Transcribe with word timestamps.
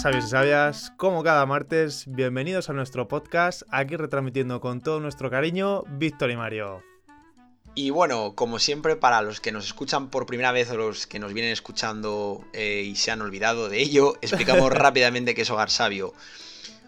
sabios 0.00 0.24
y 0.24 0.28
sabias, 0.28 0.92
como 0.96 1.22
cada 1.22 1.44
martes, 1.44 2.04
bienvenidos 2.06 2.70
a 2.70 2.72
nuestro 2.72 3.06
podcast, 3.06 3.64
aquí 3.70 3.96
retransmitiendo 3.96 4.58
con 4.58 4.80
todo 4.80 4.98
nuestro 4.98 5.28
cariño 5.28 5.82
Víctor 5.98 6.30
y 6.30 6.36
Mario. 6.36 6.82
Y 7.74 7.90
bueno, 7.90 8.34
como 8.34 8.58
siempre, 8.58 8.96
para 8.96 9.20
los 9.20 9.40
que 9.40 9.52
nos 9.52 9.66
escuchan 9.66 10.08
por 10.08 10.24
primera 10.24 10.52
vez 10.52 10.70
o 10.70 10.76
los 10.78 11.06
que 11.06 11.18
nos 11.18 11.34
vienen 11.34 11.52
escuchando 11.52 12.42
eh, 12.54 12.82
y 12.86 12.96
se 12.96 13.10
han 13.10 13.20
olvidado 13.20 13.68
de 13.68 13.82
ello, 13.82 14.14
explicamos 14.22 14.72
rápidamente 14.72 15.34
qué 15.34 15.42
es 15.42 15.50
Hogar 15.50 15.68
Sabio. 15.68 16.14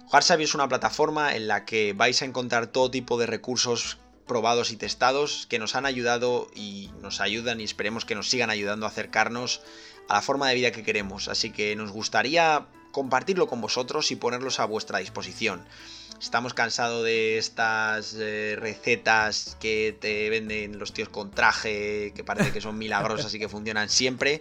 Hogar 0.08 0.22
Sabio 0.22 0.46
es 0.46 0.54
una 0.54 0.68
plataforma 0.68 1.36
en 1.36 1.48
la 1.48 1.66
que 1.66 1.92
vais 1.92 2.22
a 2.22 2.24
encontrar 2.24 2.68
todo 2.68 2.90
tipo 2.90 3.18
de 3.18 3.26
recursos 3.26 3.98
probados 4.26 4.70
y 4.70 4.76
testados 4.76 5.46
que 5.50 5.58
nos 5.58 5.76
han 5.76 5.84
ayudado 5.84 6.48
y 6.54 6.90
nos 7.02 7.20
ayudan 7.20 7.60
y 7.60 7.64
esperemos 7.64 8.06
que 8.06 8.14
nos 8.14 8.30
sigan 8.30 8.48
ayudando 8.48 8.86
a 8.86 8.88
acercarnos 8.88 9.60
a 10.08 10.14
la 10.14 10.22
forma 10.22 10.48
de 10.48 10.54
vida 10.54 10.72
que 10.72 10.82
queremos. 10.82 11.28
Así 11.28 11.50
que 11.50 11.76
nos 11.76 11.90
gustaría 11.90 12.68
compartirlo 12.92 13.48
con 13.48 13.60
vosotros 13.60 14.10
y 14.12 14.16
ponerlos 14.16 14.60
a 14.60 14.66
vuestra 14.66 15.00
disposición. 15.00 15.64
Estamos 16.20 16.54
cansados 16.54 17.02
de 17.02 17.36
estas 17.36 18.14
eh, 18.16 18.54
recetas 18.56 19.56
que 19.58 19.96
te 20.00 20.30
venden 20.30 20.78
los 20.78 20.92
tíos 20.92 21.08
con 21.08 21.32
traje, 21.32 22.12
que 22.14 22.22
parece 22.22 22.52
que 22.52 22.60
son 22.60 22.78
milagrosas 22.78 23.34
y 23.34 23.40
que 23.40 23.48
funcionan 23.48 23.88
siempre. 23.88 24.40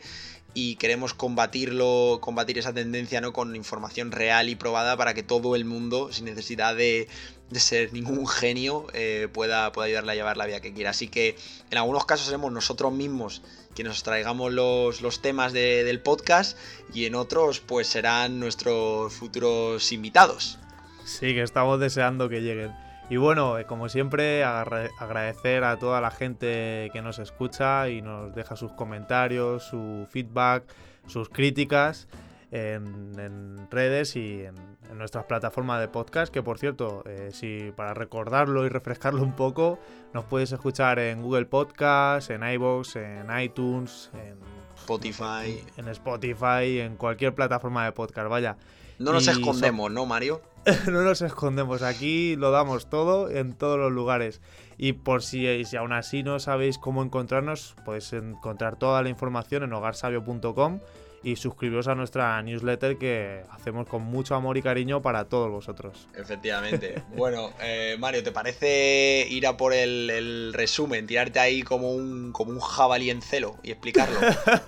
Y 0.54 0.76
queremos 0.76 1.14
combatirlo, 1.14 2.20
combatir 2.22 2.58
esa 2.58 2.74
tendencia 2.74 3.22
¿no? 3.22 3.32
con 3.32 3.56
información 3.56 4.12
real 4.12 4.50
y 4.50 4.56
probada 4.56 4.98
para 4.98 5.14
que 5.14 5.24
todo 5.24 5.56
el 5.56 5.64
mundo, 5.64 6.12
sin 6.12 6.26
necesidad 6.26 6.76
de, 6.76 7.08
ser 7.52 7.94
ningún 7.94 8.28
genio, 8.28 8.88
eh, 8.94 9.30
pueda, 9.32 9.72
pueda 9.72 9.88
ayudarle 9.88 10.12
a 10.12 10.16
llevar 10.16 10.38
la 10.38 10.46
vida 10.46 10.60
que 10.60 10.74
quiera. 10.74 10.90
Así 10.90 11.08
que 11.08 11.38
en 11.70 11.78
algunos 11.78 12.06
casos 12.06 12.26
seremos 12.26 12.52
nosotros 12.52 12.92
mismos 12.92 13.42
que 13.76 13.84
nos 13.84 14.04
traigamos 14.04 14.52
los, 14.52 15.02
los 15.02 15.22
temas 15.22 15.54
del 15.54 16.02
podcast 16.02 16.58
y 16.94 17.06
en 17.06 17.16
otros 17.16 17.62
pues 17.62 17.88
serán 17.88 18.40
nuestros 18.40 19.14
futuros 19.14 19.92
invitados. 19.92 20.60
Sí, 21.06 21.34
que 21.34 21.42
estamos 21.42 21.80
deseando 21.80 22.30
que 22.30 22.42
lleguen. 22.42 22.91
Y 23.12 23.18
bueno, 23.18 23.60
eh, 23.60 23.66
como 23.66 23.90
siempre, 23.90 24.46
agradecer 24.46 25.66
a 25.66 25.78
toda 25.78 26.00
la 26.00 26.12
gente 26.12 26.90
que 26.94 27.02
nos 27.02 27.20
escucha 27.20 27.90
y 27.90 28.02
nos 28.02 28.34
deja 28.34 28.56
sus 28.56 28.72
comentarios, 28.72 29.64
su 29.64 30.08
feedback, 30.10 30.64
sus 31.08 31.28
críticas 31.28 32.08
en, 32.52 33.68
redes 33.70 34.16
y 34.16 34.46
en, 34.46 34.56
nuestras 34.98 35.26
plataformas 35.26 35.82
de 35.82 35.90
podcast, 35.90 36.34
que 36.34 36.42
por 36.42 36.58
cierto, 36.58 37.04
eh, 37.06 37.32
si 37.34 37.74
para 37.76 37.94
recordarlo 37.94 38.66
y 38.66 38.70
refrescarlo 38.70 39.24
un 39.24 39.36
poco, 39.36 39.78
nos 40.14 40.24
puedes 40.24 40.54
escuchar 40.54 40.98
en 40.98 41.22
Google 41.22 41.48
Podcast, 41.48 42.32
en 42.32 42.44
iVoox, 42.44 42.96
en 42.96 43.28
iTunes, 43.42 44.10
en 44.14 44.38
Spotify. 44.78 45.62
En 45.76 45.90
Spotify, 45.90 46.80
en 46.80 46.96
cualquier 46.96 47.36
plataforma 47.36 47.84
de 47.84 47.92
podcast, 47.92 48.30
vaya. 48.30 48.56
No 49.00 49.12
nos 49.12 49.28
escondemos, 49.28 49.92
¿no, 49.92 50.06
Mario? 50.06 50.42
no 50.92 51.02
nos 51.02 51.22
escondemos, 51.22 51.82
aquí 51.82 52.36
lo 52.36 52.52
damos 52.52 52.90
todo 52.90 53.30
en 53.30 53.54
todos 53.54 53.80
los 53.80 53.92
lugares. 53.92 54.42
Y 54.78 54.94
por 54.94 55.24
si, 55.24 55.66
si 55.66 55.78
aún 55.78 55.94
así 55.94 56.24
no 56.24 56.40
sabéis 56.40 56.78
cómo 56.78 57.04
encontrarnos, 57.04 57.76
podéis 57.86 58.14
encontrar 58.14 58.78
toda 58.78 59.02
la 59.02 59.10
información 59.10 59.64
en 59.64 59.74
hogarsabio.com 59.74 60.80
y 61.24 61.36
suscribiros 61.36 61.88
a 61.88 61.96
nuestra 61.96 62.42
newsletter 62.42 62.98
que 62.98 63.44
hacemos 63.52 63.88
con 63.88 64.02
mucho 64.02 64.34
amor 64.34 64.58
y 64.58 64.62
cariño 64.62 65.02
para 65.02 65.26
todos 65.26 65.52
vosotros. 65.52 66.08
Efectivamente. 66.16 67.04
bueno, 67.16 67.52
eh, 67.62 67.96
Mario, 68.00 68.24
¿te 68.24 68.32
parece 68.32 69.28
ir 69.30 69.46
a 69.46 69.58
por 69.58 69.74
el, 69.74 70.52
resumen, 70.54 71.06
tirarte 71.06 71.40
ahí 71.40 71.62
como 71.62 71.92
un, 71.92 72.32
como 72.32 72.52
un 72.52 72.60
jabalí 72.60 73.10
en 73.10 73.22
celo 73.22 73.58
y 73.64 73.72
explicarlo? 73.72 74.20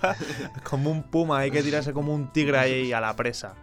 como 0.64 0.90
un 0.90 1.02
puma, 1.02 1.40
hay 1.40 1.50
que 1.50 1.62
tirarse 1.62 1.92
como 1.92 2.14
un 2.14 2.32
tigre 2.32 2.58
ahí 2.58 2.92
a 2.92 3.00
la 3.00 3.14
presa. 3.16 3.56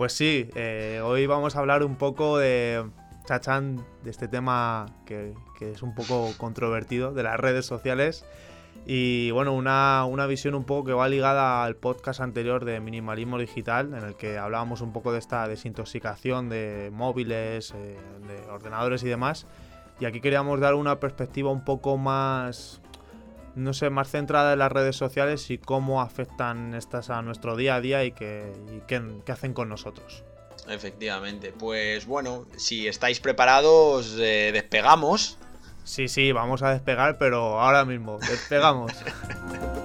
Pues 0.00 0.14
sí, 0.14 0.48
eh, 0.54 1.02
hoy 1.04 1.26
vamos 1.26 1.56
a 1.56 1.58
hablar 1.58 1.82
un 1.82 1.96
poco 1.96 2.38
de 2.38 2.88
Chachan, 3.26 3.84
de 4.02 4.10
este 4.10 4.28
tema 4.28 4.86
que, 5.04 5.34
es 5.60 5.82
un 5.82 5.94
poco 5.94 6.30
controvertido, 6.38 7.12
de 7.12 7.22
las 7.22 7.38
redes 7.38 7.66
sociales. 7.66 8.24
Y 8.86 9.30
bueno, 9.32 9.52
una, 9.52 10.26
visión 10.26 10.54
un 10.54 10.64
poco 10.64 10.86
que 10.86 10.92
va 10.94 11.06
ligada 11.06 11.64
al 11.64 11.76
podcast 11.76 12.22
anterior 12.22 12.64
de 12.64 12.80
Minimalismo 12.80 13.36
Digital, 13.36 13.92
en 13.92 14.02
el 14.02 14.16
que 14.16 14.38
hablábamos 14.38 14.80
un 14.80 14.94
poco 14.94 15.12
de 15.12 15.18
esta 15.18 15.46
desintoxicación 15.46 16.48
de 16.48 16.88
móviles, 16.90 17.74
eh, 17.76 17.98
de 18.26 18.50
ordenadores 18.50 19.02
y 19.02 19.08
demás. 19.08 19.46
Y 20.00 20.06
aquí 20.06 20.22
queríamos 20.22 20.60
dar 20.60 20.76
una 20.76 20.98
perspectiva 20.98 21.50
un 21.50 21.62
poco 21.62 21.98
más, 21.98 22.80
no 23.54 23.72
sé, 23.72 23.90
más 23.90 24.10
centrada 24.10 24.52
en 24.52 24.58
las 24.58 24.72
redes 24.72 24.96
sociales 24.96 25.50
y 25.50 25.58
cómo 25.58 26.00
afectan 26.00 26.74
estas 26.74 27.10
a 27.10 27.22
nuestro 27.22 27.56
día 27.56 27.76
a 27.76 27.80
día 27.80 28.04
y 28.04 28.12
qué, 28.12 28.52
qué, 28.86 29.32
hacen 29.32 29.54
con 29.54 29.68
nosotros. 29.68 30.24
Efectivamente, 30.68 31.52
pues 31.58 32.06
bueno, 32.06 32.46
si 32.56 32.86
estáis 32.86 33.20
preparados, 33.20 34.16
eh, 34.18 34.50
despegamos 34.52 35.38
Sí, 35.84 36.08
sí, 36.08 36.30
vamos 36.30 36.62
a 36.62 36.70
despegar, 36.70 37.18
pero 37.18 37.60
ahora 37.60 37.84
mismo, 37.84 38.18
despegamos. 38.18 38.92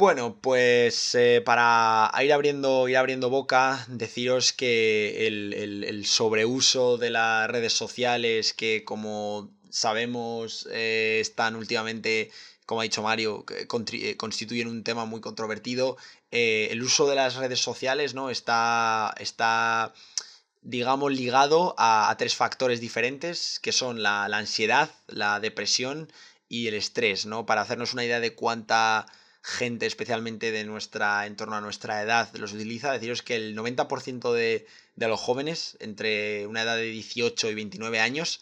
Bueno, 0.00 0.38
pues 0.40 1.14
eh, 1.14 1.42
para 1.44 2.10
ir 2.22 2.32
abriendo, 2.32 2.88
ir 2.88 2.96
abriendo 2.96 3.28
boca, 3.28 3.84
deciros 3.86 4.54
que 4.54 5.26
el, 5.26 6.06
sobreuso 6.06 6.96
de 6.96 7.10
las 7.10 7.50
redes 7.50 7.74
sociales, 7.74 8.54
que 8.54 8.82
como 8.82 9.50
sabemos 9.68 10.66
eh, 10.72 11.18
están 11.20 11.54
últimamente 11.54 12.30
como 12.64 12.80
ha 12.80 12.84
dicho 12.84 13.02
Mario, 13.02 13.44
eh, 13.50 14.16
constituyen 14.16 14.68
un 14.68 14.84
tema 14.84 15.04
muy 15.04 15.20
controvertido. 15.20 15.98
El 16.30 16.82
uso 16.82 17.06
de 17.06 17.16
las 17.16 17.36
redes 17.36 17.60
sociales 17.60 18.14
¿no? 18.14 18.30
está, 18.30 19.12
está 19.18 19.92
digamos, 20.62 21.12
ligado 21.12 21.74
a, 21.76 22.14
tres 22.18 22.34
factores 22.34 22.80
diferentes, 22.80 23.60
que 23.60 23.72
son 23.72 24.02
la, 24.02 24.24
ansiedad, 24.24 24.90
la 25.08 25.40
depresión 25.40 26.10
y 26.48 26.68
el 26.68 26.74
estrés, 26.74 27.26
¿no? 27.26 27.44
Para 27.44 27.60
hacernos 27.60 27.92
una 27.92 28.04
idea 28.04 28.18
de 28.18 28.34
cuánta 28.34 29.06
gente, 29.42 29.86
especialmente 29.86 30.52
de 30.52 30.64
nuestra, 30.64 31.26
en 31.26 31.36
torno 31.36 31.56
a 31.56 31.60
nuestra 31.60 32.02
edad, 32.02 32.28
los 32.36 32.52
utiliza, 32.52 32.92
deciros 32.92 33.22
que 33.22 33.36
el 33.36 33.56
90% 33.56 34.32
de, 34.32 34.66
de 34.96 35.08
los 35.08 35.20
jóvenes, 35.20 35.76
entre 35.80 36.46
una 36.46 36.62
edad 36.62 36.76
de 36.76 36.90
18 36.90 37.50
y 37.50 37.54
29 37.54 38.00
años, 38.00 38.40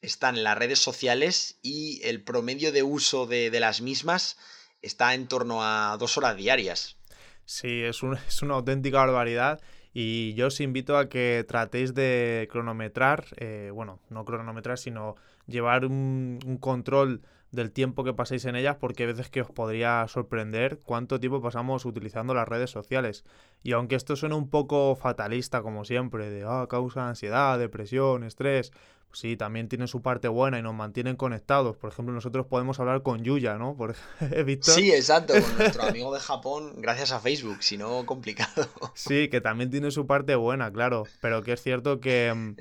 están 0.00 0.36
en 0.36 0.44
las 0.44 0.58
redes 0.58 0.78
sociales 0.78 1.58
y 1.62 2.00
el 2.04 2.22
promedio 2.22 2.72
de 2.72 2.82
uso 2.82 3.26
de, 3.26 3.50
las 3.58 3.80
mismas 3.80 4.38
está 4.82 5.14
en 5.14 5.26
torno 5.26 5.62
a 5.62 5.96
dos 5.98 6.16
horas 6.16 6.36
diarias. 6.36 6.96
Sí, 7.44 7.82
es, 7.82 8.00
es 8.28 8.42
una 8.42 8.54
auténtica 8.54 8.98
barbaridad. 8.98 9.60
Y 9.92 10.34
yo 10.34 10.48
os 10.48 10.60
invito 10.60 10.96
a 10.96 11.08
que 11.08 11.44
tratéis 11.48 11.94
de 11.94 12.46
cronometrar, 12.52 13.26
eh, 13.36 13.70
bueno, 13.72 14.00
no 14.10 14.24
cronometrar, 14.24 14.78
sino 14.78 15.16
llevar 15.46 15.86
un, 15.86 16.38
un, 16.46 16.58
control 16.58 17.22
del 17.50 17.72
tiempo 17.72 18.04
que 18.04 18.12
paséis 18.12 18.44
en 18.44 18.56
ellas, 18.56 18.76
porque 18.76 19.04
hay 19.04 19.12
veces 19.12 19.30
que 19.30 19.40
os 19.40 19.50
podría 19.50 20.06
sorprender 20.08 20.80
cuánto 20.80 21.18
tiempo 21.18 21.40
pasamos 21.40 21.84
utilizando 21.84 22.34
las 22.34 22.48
redes 22.48 22.70
sociales. 22.70 23.24
Y 23.62 23.72
aunque 23.72 23.96
esto 23.96 24.16
suene 24.16 24.34
un 24.34 24.50
poco 24.50 24.96
fatalista, 24.96 25.62
como 25.62 25.84
siempre, 25.84 26.30
de 26.30 26.44
ah, 26.46 26.66
causa 26.68 27.08
ansiedad, 27.08 27.58
depresión, 27.58 28.24
estrés, 28.24 28.72
sí, 29.12 29.36
también 29.36 29.68
tiene 29.68 29.86
su 29.86 30.02
parte 30.02 30.28
buena 30.28 30.58
y 30.58 30.62
nos 30.62 30.74
mantienen 30.74 31.16
conectados. 31.16 31.76
Por 31.76 31.90
ejemplo, 31.90 32.14
nosotros 32.14 32.46
podemos 32.46 32.78
hablar 32.80 33.02
con 33.02 33.24
Yuya, 33.24 33.56
¿no? 33.56 33.76
Por... 33.76 33.94
Sí, 34.60 34.92
exacto, 34.92 35.34
con 35.34 35.42
nuestro 35.58 35.82
amigo 35.84 36.12
de 36.14 36.20
Japón, 36.20 36.74
gracias 36.76 37.12
a 37.12 37.20
Facebook, 37.20 37.62
si 37.62 37.78
no, 37.78 38.04
complicado. 38.06 38.68
Sí, 38.94 39.28
que 39.28 39.40
también 39.40 39.70
tiene 39.70 39.90
su 39.90 40.06
parte 40.06 40.34
buena, 40.34 40.70
claro, 40.72 41.04
pero 41.20 41.42
que 41.42 41.54
es 41.54 41.62
cierto 41.62 42.00
que, 42.00 42.32
mm, 42.34 42.56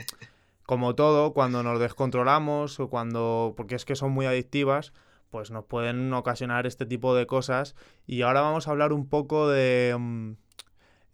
como 0.68 0.96
todo, 0.96 1.34
cuando 1.34 1.64
nos 1.64 1.80
descontrolamos 1.80 2.82
o 2.82 2.90
cuando, 2.90 3.54
porque 3.56 3.76
es 3.76 3.86
que 3.86 3.96
son 3.96 4.12
muy 4.12 4.26
adictivas, 4.26 4.92
pues 5.30 5.50
nos 5.50 5.64
pueden 5.64 6.14
ocasionar 6.14 6.68
este 6.68 6.86
tipo 6.86 7.16
de 7.16 7.26
cosas. 7.26 7.74
Y 8.06 8.22
ahora 8.24 8.42
vamos 8.42 8.68
a 8.68 8.72
hablar 8.72 8.92
un 8.92 9.08
poco 9.08 9.48
de 9.48 9.96
mm, 9.98 10.32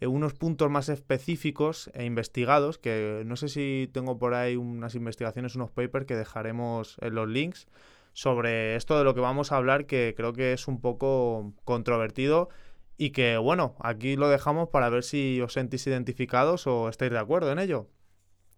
eh, 0.02 0.08
unos 0.08 0.34
puntos 0.34 0.72
más 0.72 0.90
específicos 0.90 1.92
e 1.94 2.04
investigados, 2.04 2.80
que 2.80 3.22
no 3.28 3.36
sé 3.36 3.48
si 3.48 3.92
tengo 3.94 4.18
por 4.18 4.34
ahí 4.34 4.56
unas 4.56 4.96
investigaciones, 4.96 5.56
unos 5.56 5.70
papers 5.70 6.08
que 6.08 6.16
dejaremos 6.16 6.98
en 7.02 7.14
los 7.14 7.30
links 7.30 7.68
sobre 8.14 8.76
esto 8.76 8.98
de 8.98 9.04
lo 9.04 9.14
que 9.14 9.22
vamos 9.22 9.52
a 9.52 9.58
hablar, 9.58 9.86
que 9.86 10.16
creo 10.18 10.34
que 10.34 10.54
es 10.54 10.68
un 10.68 10.82
poco 10.82 11.54
controvertido 11.64 12.50
y 12.98 13.12
que, 13.12 13.38
bueno, 13.38 13.76
aquí 13.82 14.16
lo 14.16 14.30
dejamos 14.30 14.70
para 14.70 14.90
ver 14.90 15.04
si 15.04 15.40
os 15.42 15.54
sentís 15.54 15.86
identificados 15.86 16.66
o 16.66 16.90
estáis 16.90 17.12
de 17.12 17.20
acuerdo 17.20 17.52
en 17.52 17.60
ello. 17.60 17.88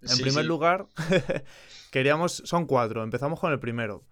En 0.10 0.18
primer 0.20 0.46
lugar, 0.46 0.88
queríamos, 1.92 2.42
son 2.46 2.66
cuatro, 2.66 3.04
empezamos 3.04 3.40
con 3.40 3.52
el 3.52 3.60
primero. 3.60 4.04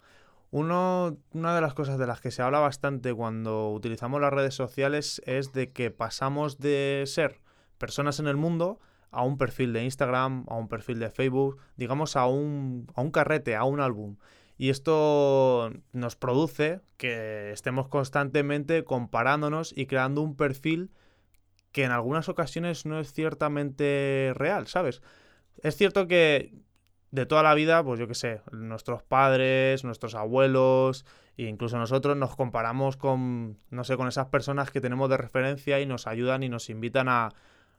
Uno, 0.51 1.17
una 1.31 1.55
de 1.55 1.61
las 1.61 1.73
cosas 1.73 1.97
de 1.97 2.05
las 2.05 2.21
que 2.21 2.29
se 2.29 2.41
habla 2.41 2.59
bastante 2.59 3.13
cuando 3.13 3.71
utilizamos 3.71 4.21
las 4.21 4.31
redes 4.31 4.53
sociales 4.53 5.21
es 5.25 5.51
de 5.51 5.71
que 5.71 5.89
pasamos 5.89 6.59
de 6.59 7.03
ser 7.07 7.41
personas 7.79 8.19
en 8.19 8.27
el 8.27 8.37
mundo 8.37 8.79
a 9.09 9.23
un 9.23 9.37
perfil 9.37 9.73
de 9.73 9.83
Instagram, 9.83 10.45
a 10.47 10.55
un 10.55 10.67
perfil 10.67 10.99
de 10.99 11.09
Facebook, 11.09 11.57
digamos 11.75 12.15
a 12.15 12.27
un, 12.27 12.87
a 12.95 13.01
un 13.01 13.11
carrete, 13.11 13.55
a 13.55 13.63
un 13.63 13.79
álbum. 13.79 14.17
Y 14.57 14.69
esto 14.69 15.71
nos 15.91 16.15
produce 16.15 16.81
que 16.97 17.51
estemos 17.51 17.87
constantemente 17.87 18.83
comparándonos 18.83 19.73
y 19.75 19.87
creando 19.87 20.21
un 20.21 20.35
perfil 20.35 20.91
que 21.71 21.83
en 21.83 21.91
algunas 21.91 22.29
ocasiones 22.29 22.85
no 22.85 22.99
es 22.99 23.11
ciertamente 23.11 24.31
real, 24.35 24.67
¿sabes? 24.67 25.01
Es 25.61 25.75
cierto 25.75 26.07
que 26.07 26.53
de 27.11 27.27
toda 27.27 27.43
la 27.43 27.53
vida, 27.53 27.83
pues 27.83 27.99
yo 27.99 28.07
qué 28.07 28.15
sé, 28.15 28.41
nuestros 28.51 29.03
padres, 29.03 29.83
nuestros 29.83 30.15
abuelos 30.15 31.05
e 31.37 31.43
incluso 31.43 31.77
nosotros 31.77 32.17
nos 32.17 32.35
comparamos 32.35 32.97
con, 32.97 33.59
no 33.69 33.83
sé, 33.83 33.97
con 33.97 34.07
esas 34.07 34.27
personas 34.27 34.71
que 34.71 34.81
tenemos 34.81 35.09
de 35.09 35.17
referencia 35.17 35.79
y 35.79 35.85
nos 35.85 36.07
ayudan 36.07 36.41
y 36.41 36.49
nos 36.49 36.69
invitan 36.69 37.09
a, 37.09 37.29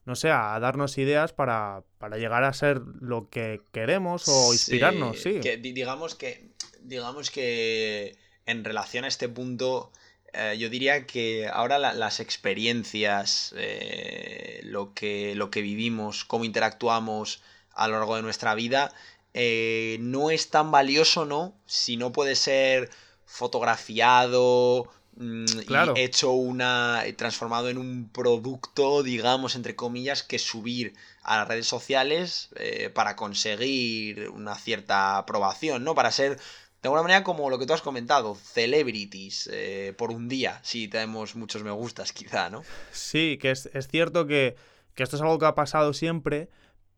no 0.04 0.14
sé, 0.14 0.30
a 0.30 0.58
darnos 0.60 0.98
ideas 0.98 1.32
para, 1.32 1.82
para 1.98 2.16
llegar 2.16 2.44
a 2.44 2.52
ser 2.52 2.80
lo 3.00 3.28
que 3.28 3.60
queremos 3.72 4.28
o 4.28 4.52
inspirarnos, 4.52 5.20
sí. 5.20 5.40
digamos 5.58 6.14
que, 6.14 6.50
digamos 6.82 7.30
que 7.30 8.16
en 8.46 8.64
relación 8.64 9.04
a 9.04 9.08
este 9.08 9.28
punto, 9.28 9.90
eh, 10.32 10.56
yo 10.58 10.68
diría 10.68 11.06
que 11.06 11.48
ahora 11.48 11.78
las 11.78 12.20
experiencias, 12.20 13.54
eh, 13.56 14.60
lo, 14.64 14.94
que, 14.94 15.34
lo 15.34 15.50
que 15.50 15.62
vivimos, 15.62 16.24
cómo 16.24 16.44
interactuamos 16.44 17.42
a 17.74 17.88
lo 17.88 17.98
largo 17.98 18.16
de 18.16 18.22
nuestra 18.22 18.54
vida, 18.54 18.92
eh, 19.34 19.98
no 20.00 20.30
es 20.30 20.50
tan 20.50 20.70
valioso, 20.70 21.24
¿no? 21.24 21.54
Si 21.66 21.96
no 21.96 22.12
puede 22.12 22.36
ser 22.36 22.88
fotografiado 23.26 24.88
mm, 25.16 25.44
y 25.68 26.00
hecho 26.00 26.30
una. 26.30 27.02
transformado 27.16 27.68
en 27.68 27.78
un 27.78 28.08
producto, 28.08 29.02
digamos, 29.02 29.56
entre 29.56 29.74
comillas, 29.74 30.22
que 30.22 30.38
subir 30.38 30.94
a 31.22 31.38
las 31.38 31.48
redes 31.48 31.66
sociales 31.66 32.50
eh, 32.56 32.90
para 32.94 33.16
conseguir 33.16 34.28
una 34.30 34.54
cierta 34.54 35.18
aprobación, 35.18 35.82
¿no? 35.82 35.96
Para 35.96 36.12
ser. 36.12 36.38
De 36.80 36.88
alguna 36.88 37.02
manera, 37.02 37.24
como 37.24 37.48
lo 37.48 37.58
que 37.58 37.66
tú 37.66 37.72
has 37.72 37.80
comentado, 37.80 38.34
celebrities 38.34 39.48
eh, 39.50 39.94
por 39.96 40.10
un 40.10 40.28
día, 40.28 40.60
si 40.62 40.86
tenemos 40.86 41.34
muchos 41.34 41.64
me 41.64 41.70
gustas, 41.70 42.12
quizá, 42.12 42.50
¿no? 42.50 42.62
Sí, 42.92 43.38
que 43.40 43.52
es, 43.52 43.70
es 43.72 43.88
cierto 43.88 44.26
que, 44.26 44.54
que 44.94 45.02
esto 45.02 45.16
es 45.16 45.22
algo 45.22 45.38
que 45.38 45.46
ha 45.46 45.54
pasado 45.54 45.94
siempre, 45.94 46.50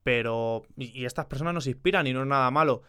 pero 0.06 0.62
y, 0.76 1.05
estas 1.05 1.26
personas 1.26 1.53
nos 1.53 1.67
inspiran 1.67 2.06
y 2.06 2.12
no 2.12 2.20
es 2.20 2.29
nada 2.29 2.49
malo. 2.53 2.82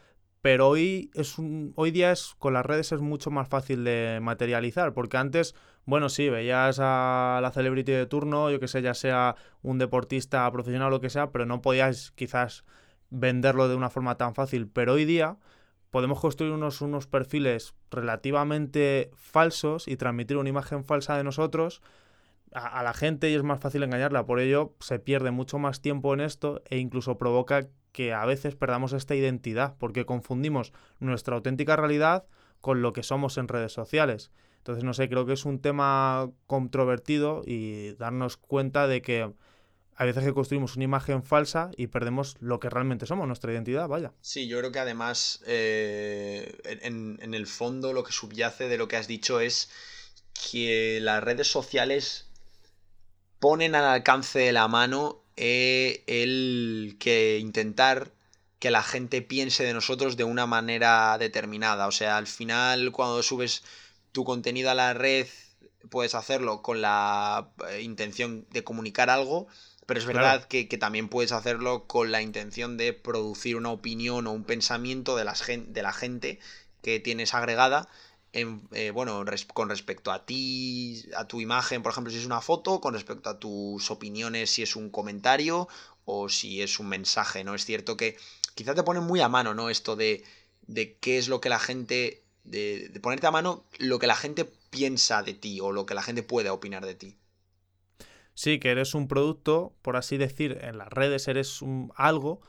Pero 0.44 0.68
hoy 0.69 1.10
es 1.16 1.40
un, 1.40 1.74
hoy 1.75 1.90
día 1.90 2.12
es 2.12 2.36
con 2.38 2.54
las 2.54 2.64
redes 2.64 2.92
es 2.92 3.02
mucho 3.02 3.31
más 3.31 3.48
fácil 3.48 3.84
de 3.84 4.19
materializar, 4.22 4.94
porque 4.94 5.18
antes, 5.18 5.56
bueno, 5.86 6.10
sí, 6.10 6.30
veías 6.30 6.78
a 6.80 7.40
la 7.42 7.52
celebrity 7.52 7.92
de 7.92 8.06
turno, 8.06 8.52
yo 8.52 8.60
que 8.60 8.68
sé, 8.68 8.84
ya 8.84 8.94
sea 8.94 9.36
un 9.64 9.80
deportista 9.80 10.50
profesional 10.52 10.90
o 10.90 10.92
lo 10.92 11.02
que 11.02 11.10
sea, 11.10 11.31
pero 11.31 11.48
no 11.48 11.60
podías 11.60 12.12
quizás 12.12 12.66
venderlo 13.10 13.68
de 13.68 13.75
una 13.75 13.90
forma 13.90 14.16
tan 14.16 14.36
fácil. 14.36 14.68
Pero 14.68 14.94
hoy 14.94 15.06
día 15.06 15.38
podemos 15.90 16.20
construir 16.20 16.54
unos, 16.54 16.81
unos 16.81 17.08
perfiles 17.08 17.74
relativamente 17.90 19.10
falsos 19.16 19.88
y 19.88 19.98
transmitir 19.98 20.38
una 20.38 20.50
imagen 20.50 20.84
falsa 20.84 21.18
de 21.18 21.24
nosotros 21.24 21.81
a, 22.54 22.84
la 22.84 22.94
gente 22.94 23.30
y 23.30 23.36
es 23.36 23.44
más 23.44 23.60
fácil 23.60 23.84
engañarla. 23.84 24.26
Por 24.26 24.40
ello 24.40 24.76
se 24.80 25.00
pierde 25.00 25.32
mucho 25.32 25.60
más 25.60 25.82
tiempo 25.82 26.14
en 26.14 26.22
esto 26.22 26.62
e 26.70 26.78
incluso 26.78 27.18
provoca 27.18 27.68
que 27.92 28.14
a 28.14 28.26
veces 28.26 28.56
perdamos 28.56 28.94
esta 28.94 29.16
identidad 29.16 29.76
porque 29.80 30.06
confundimos 30.06 30.74
nuestra 31.00 31.36
auténtica 31.36 31.76
realidad 31.76 32.26
con 32.62 32.82
lo 32.82 32.94
que 32.94 33.04
somos 33.04 33.38
en 33.38 33.48
redes 33.48 33.74
sociales. 33.74 34.32
Entonces, 34.58 34.84
no 34.84 34.94
sé, 34.94 35.08
creo 35.08 35.26
que 35.26 35.34
es 35.34 35.46
un 35.46 35.62
tema 35.62 36.30
controvertido 36.46 37.42
y 37.46 37.94
darnos 37.94 38.38
cuenta 38.38 38.88
de 38.88 39.02
que 39.02 39.32
a 39.96 40.06
veces 40.06 40.24
que 40.24 40.34
construimos 40.34 40.76
una 40.76 40.84
imagen 40.84 41.24
falsa 41.24 41.72
y 41.76 41.88
perdemos 41.88 42.36
lo 42.40 42.60
que 42.60 42.70
realmente 42.70 43.06
somos, 43.06 43.26
nuestra 43.28 43.52
identidad, 43.52 43.88
vaya. 43.88 44.14
Sí, 44.22 44.48
yo 44.48 44.60
creo 44.60 44.72
que 44.72 44.80
además 44.80 45.42
eh, 45.48 46.56
en, 46.64 47.18
en 47.22 47.34
el 47.34 47.48
fondo 47.48 47.94
lo 47.94 48.04
que 48.04 48.12
subyace 48.12 48.68
de 48.68 48.78
lo 48.78 48.88
que 48.88 48.98
has 48.98 49.08
dicho 49.08 49.40
es 49.40 49.72
que 50.52 51.00
las 51.02 51.24
redes 51.24 51.48
sociales 51.48 52.26
ponen 53.39 53.75
al 53.75 53.86
alcance 53.86 54.39
de 54.39 54.51
la 54.51 54.68
mano 54.68 55.22
eh, 55.36 56.04
el 56.07 56.98
que 57.00 57.38
intentar 57.39 58.12
que 58.60 58.72
la 58.72 58.81
gente 58.81 59.22
piense 59.22 59.63
de 59.63 59.74
nosotros 59.74 60.18
de 60.18 60.24
una 60.24 60.48
manera 60.48 61.18
determinada. 61.18 61.88
O 61.88 61.92
sea, 61.92 62.18
al 62.18 62.28
final 62.28 62.92
cuando 62.92 63.22
subes 63.22 63.63
tu 64.12 64.24
contenido 64.24 64.72
a 64.72 64.75
la 64.75 64.94
red 64.94 65.28
puedes 65.89 66.16
hacerlo 66.16 66.62
con 66.62 66.81
la 66.81 67.50
eh, 67.69 67.81
intención 67.81 68.45
de 68.50 68.63
comunicar 68.63 69.10
algo, 69.10 69.48
pero 69.86 70.00
es 70.00 70.06
verdad 70.06 70.45
que, 70.45 70.66
también 70.66 71.07
puedes 71.07 71.31
hacerlo 71.31 71.88
con 71.88 72.12
la 72.12 72.22
intención 72.22 72.75
de 72.75 72.92
producir 72.94 73.56
una 73.56 73.72
opinión 73.72 74.28
o 74.28 74.31
un 74.31 74.44
pensamiento 74.44 75.16
de, 75.16 75.24
las, 75.24 75.45
de 75.48 75.81
la 75.81 75.94
gente 75.94 76.39
que 76.81 77.00
tienes 77.00 77.34
agregada 77.34 77.88
eh, 78.33 78.91
bueno, 78.91 79.24
con 79.53 79.69
respecto 79.69 80.12
a 80.12 80.25
ti, 80.25 81.03
a 81.15 81.27
tu 81.27 81.41
imagen, 81.41 81.81
por 81.81 81.91
ejemplo, 81.91 82.12
si 82.12 82.19
es 82.19 82.25
una 82.25 82.41
foto, 82.41 82.81
con 82.81 82.94
respecto 82.94 83.29
a 83.29 83.39
tus 83.39 83.89
opiniones, 83.89 84.51
si 84.51 84.63
es 84.63 84.75
un 84.75 84.89
comentario 84.89 85.68
o 86.06 86.29
si 86.29 86.62
es 86.62 86.79
un 86.79 86.89
mensaje, 86.89 87.44
¿no? 87.44 87.56
Es 87.56 87.65
cierto 87.65 87.97
que 87.97 88.18
quizás 88.56 88.75
te 88.75 88.83
pone 88.83 89.00
muy 89.00 89.21
a 89.21 89.29
mano, 89.29 89.53
¿no? 89.53 89.69
Esto 89.69 89.95
de, 89.95 90.24
de 90.68 90.97
qué 90.97 91.18
es 91.18 91.29
lo 91.29 91.41
que 91.41 91.50
la 91.50 91.59
gente, 91.59 92.24
de, 92.44 92.91
ponerte 93.01 93.27
a 93.27 93.31
mano 93.31 93.65
lo 93.79 94.00
que 94.00 94.07
la 94.07 94.15
gente 94.15 94.45
piensa 94.69 95.24
de 95.24 95.33
ti 95.33 95.59
o 95.62 95.71
lo 95.71 95.85
que 95.85 95.95
la 95.95 96.03
gente 96.03 96.24
puede 96.24 96.50
opinar 96.50 96.85
de 96.85 96.95
ti. 96.95 97.18
Sí, 98.33 98.59
que 98.59 98.69
eres 98.69 98.94
un 98.94 99.07
producto, 99.07 99.74
por 99.81 99.95
así 99.95 100.18
decir, 100.18 100.59
en 100.62 100.77
las 100.77 100.89
redes 100.89 101.27
eres 101.27 101.62
un, 101.62 101.91
algo 101.95 102.41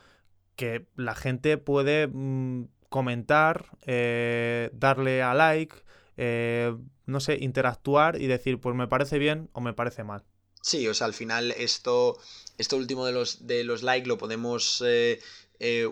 que 0.55 0.87
la 0.97 1.15
gente 1.15 1.57
puede 1.57 2.09
mm, 2.09 2.67
comentar, 2.89 3.67
eh, 3.87 4.71
darle 4.73 5.23
a 5.23 5.35
like, 5.35 5.77
eh, 6.17 6.75
no 7.07 7.21
sé, 7.21 7.39
interactuar 7.41 8.21
y 8.21 8.27
decir, 8.27 8.59
pues 8.59 8.75
me 8.75 8.89
parece 8.89 9.19
bien 9.19 9.49
o 9.53 9.61
me 9.61 9.73
parece 9.73 10.05
mal. 10.05 10.25
Sí, 10.61 10.87
o 10.89 10.95
sea, 10.95 11.07
al 11.07 11.15
final 11.15 11.53
esto, 11.53 12.19
esto 12.59 12.77
último 12.77 13.07
de 13.07 13.13
los, 13.13 13.47
de 13.47 13.65
los 13.65 13.83
likes 13.83 14.09
lo 14.09 14.19
podemos 14.19 14.83
eh, 14.87 15.21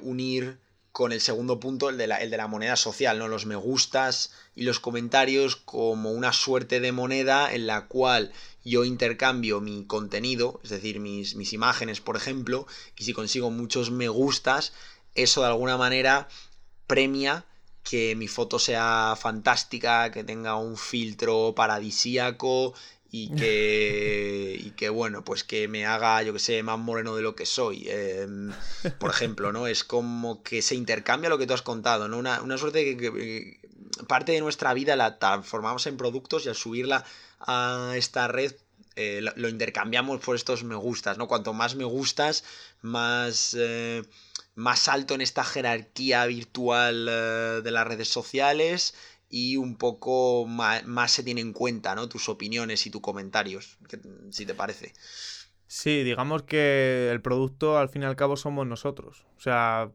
unir 0.02 0.58
con 0.96 1.12
el 1.12 1.20
segundo 1.20 1.60
punto, 1.60 1.90
el 1.90 1.98
de, 1.98 2.06
la, 2.06 2.22
el 2.22 2.30
de 2.30 2.38
la 2.38 2.46
moneda 2.46 2.74
social, 2.74 3.18
¿no? 3.18 3.28
Los 3.28 3.44
me 3.44 3.54
gustas 3.54 4.32
y 4.54 4.62
los 4.62 4.80
comentarios 4.80 5.54
como 5.54 6.10
una 6.10 6.32
suerte 6.32 6.80
de 6.80 6.90
moneda 6.90 7.52
en 7.52 7.66
la 7.66 7.86
cual 7.86 8.32
yo 8.64 8.82
intercambio 8.82 9.60
mi 9.60 9.84
contenido, 9.84 10.58
es 10.64 10.70
decir, 10.70 10.98
mis, 10.98 11.36
mis 11.36 11.52
imágenes, 11.52 12.00
por 12.00 12.16
ejemplo, 12.16 12.66
y 12.96 13.04
si 13.04 13.12
consigo 13.12 13.50
muchos 13.50 13.90
me 13.90 14.08
gustas, 14.08 14.72
eso 15.14 15.42
de 15.42 15.48
alguna 15.48 15.76
manera 15.76 16.28
premia 16.86 17.44
que 17.82 18.16
mi 18.16 18.26
foto 18.26 18.58
sea 18.58 19.14
fantástica, 19.16 20.10
que 20.10 20.24
tenga 20.24 20.56
un 20.56 20.76
filtro 20.76 21.54
paradisíaco 21.54 22.74
y 23.10 23.30
que, 23.36 24.56
y 24.58 24.70
que 24.72 24.88
bueno, 24.88 25.24
pues 25.24 25.44
que 25.44 25.68
me 25.68 25.86
haga, 25.86 26.22
yo 26.22 26.32
que 26.32 26.38
sé, 26.40 26.62
más 26.62 26.78
moreno 26.78 27.14
de 27.14 27.22
lo 27.22 27.36
que 27.36 27.46
soy. 27.46 27.88
Em, 27.88 28.52
por 28.98 29.10
ejemplo, 29.10 29.52
¿no? 29.52 29.66
Es 29.66 29.84
como 29.84 30.42
que 30.42 30.62
se 30.62 30.74
intercambia 30.74 31.30
lo 31.30 31.38
que 31.38 31.46
tú 31.46 31.54
has 31.54 31.62
contado, 31.62 32.08
¿no? 32.08 32.18
Una, 32.18 32.58
suerte 32.58 32.84
de 32.84 32.96
que, 32.96 33.60
parte 34.08 34.32
de 34.32 34.40
nuestra 34.40 34.74
vida 34.74 34.96
la 34.96 35.18
transformamos 35.18 35.86
en 35.86 35.96
productos 35.96 36.44
y 36.44 36.48
al 36.48 36.56
subirla 36.56 37.04
a 37.40 37.92
esta 37.96 38.26
red 38.28 38.54
eh, 38.96 39.20
lo, 39.36 39.48
intercambiamos 39.48 40.20
por 40.20 40.36
estos 40.36 40.64
me 40.64 40.74
gustas, 40.74 41.18
¿no? 41.18 41.28
Cuanto 41.28 41.52
más 41.52 41.76
me 41.76 41.84
gustas, 41.84 42.44
más... 42.82 43.54
Eh, 43.58 44.02
más 44.56 44.88
alto 44.88 45.14
en 45.14 45.20
esta 45.20 45.44
jerarquía 45.44 46.26
virtual 46.26 47.06
eh, 47.08 47.60
de 47.62 47.70
las 47.70 47.86
redes 47.86 48.08
sociales 48.08 48.94
y 49.28 49.56
un 49.56 49.76
poco 49.76 50.46
más, 50.46 50.82
se 51.10 51.22
tiene 51.22 51.42
en 51.42 51.52
cuenta, 51.52 51.94
¿no? 51.94 52.08
Tus 52.08 52.28
opiniones 52.28 52.86
y 52.86 52.90
tus 52.90 53.02
comentarios, 53.02 53.78
si 54.30 54.46
te 54.46 54.54
parece. 54.54 54.94
Sí, 55.66 56.02
digamos 56.04 56.44
que 56.44 57.10
el 57.10 57.20
producto 57.20 57.76
al 57.76 57.88
fin 57.88 58.02
y 58.02 58.06
al 58.06 58.16
cabo 58.16 58.36
somos 58.36 58.66
nosotros. 58.66 59.26
O 59.36 59.40
sea, 59.40 59.90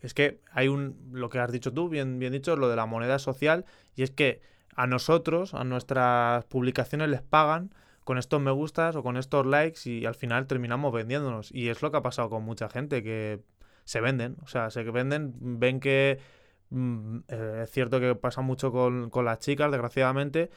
es 0.00 0.12
que 0.12 0.40
hay 0.52 0.68
un, 0.68 0.98
lo 1.12 1.30
que 1.30 1.38
has 1.38 1.50
dicho 1.50 1.72
tú, 1.72 1.88
bien, 1.88 2.18
bien 2.18 2.32
dicho, 2.32 2.56
lo 2.56 2.68
de 2.68 2.76
la 2.76 2.86
moneda 2.86 3.18
social, 3.18 3.64
y 3.96 4.02
es 4.02 4.10
que 4.10 4.42
a 4.74 4.86
nosotros, 4.86 5.54
a 5.54 5.64
nuestras 5.64 6.44
publicaciones 6.46 7.08
les 7.08 7.22
pagan 7.22 7.72
con 8.02 8.18
estos 8.18 8.40
me 8.40 8.50
gustas 8.50 8.96
o 8.96 9.02
con 9.02 9.16
estos 9.16 9.46
likes 9.46 9.88
y 9.88 10.04
al 10.04 10.14
final 10.14 10.46
terminamos 10.46 10.92
vendiéndonos. 10.92 11.50
Y 11.52 11.68
es 11.70 11.80
lo 11.80 11.90
que 11.90 11.96
ha 11.96 12.02
pasado 12.02 12.28
con 12.28 12.42
mucha 12.42 12.68
gente, 12.68 13.02
que 13.02 13.40
se 13.84 14.00
venden. 14.00 14.36
O 14.42 14.46
sea, 14.46 14.70
se 14.70 14.82
venden, 14.84 15.34
ven 15.58 15.80
que 15.80 16.18
mm, 16.70 17.18
eh, 17.28 17.60
es 17.64 17.70
cierto 17.70 18.00
que 18.00 18.14
pasa 18.14 18.40
mucho 18.40 18.72
con, 18.72 19.10
las 19.24 19.38
chicas, 19.38 19.70
desgraciadamente, 19.70 20.50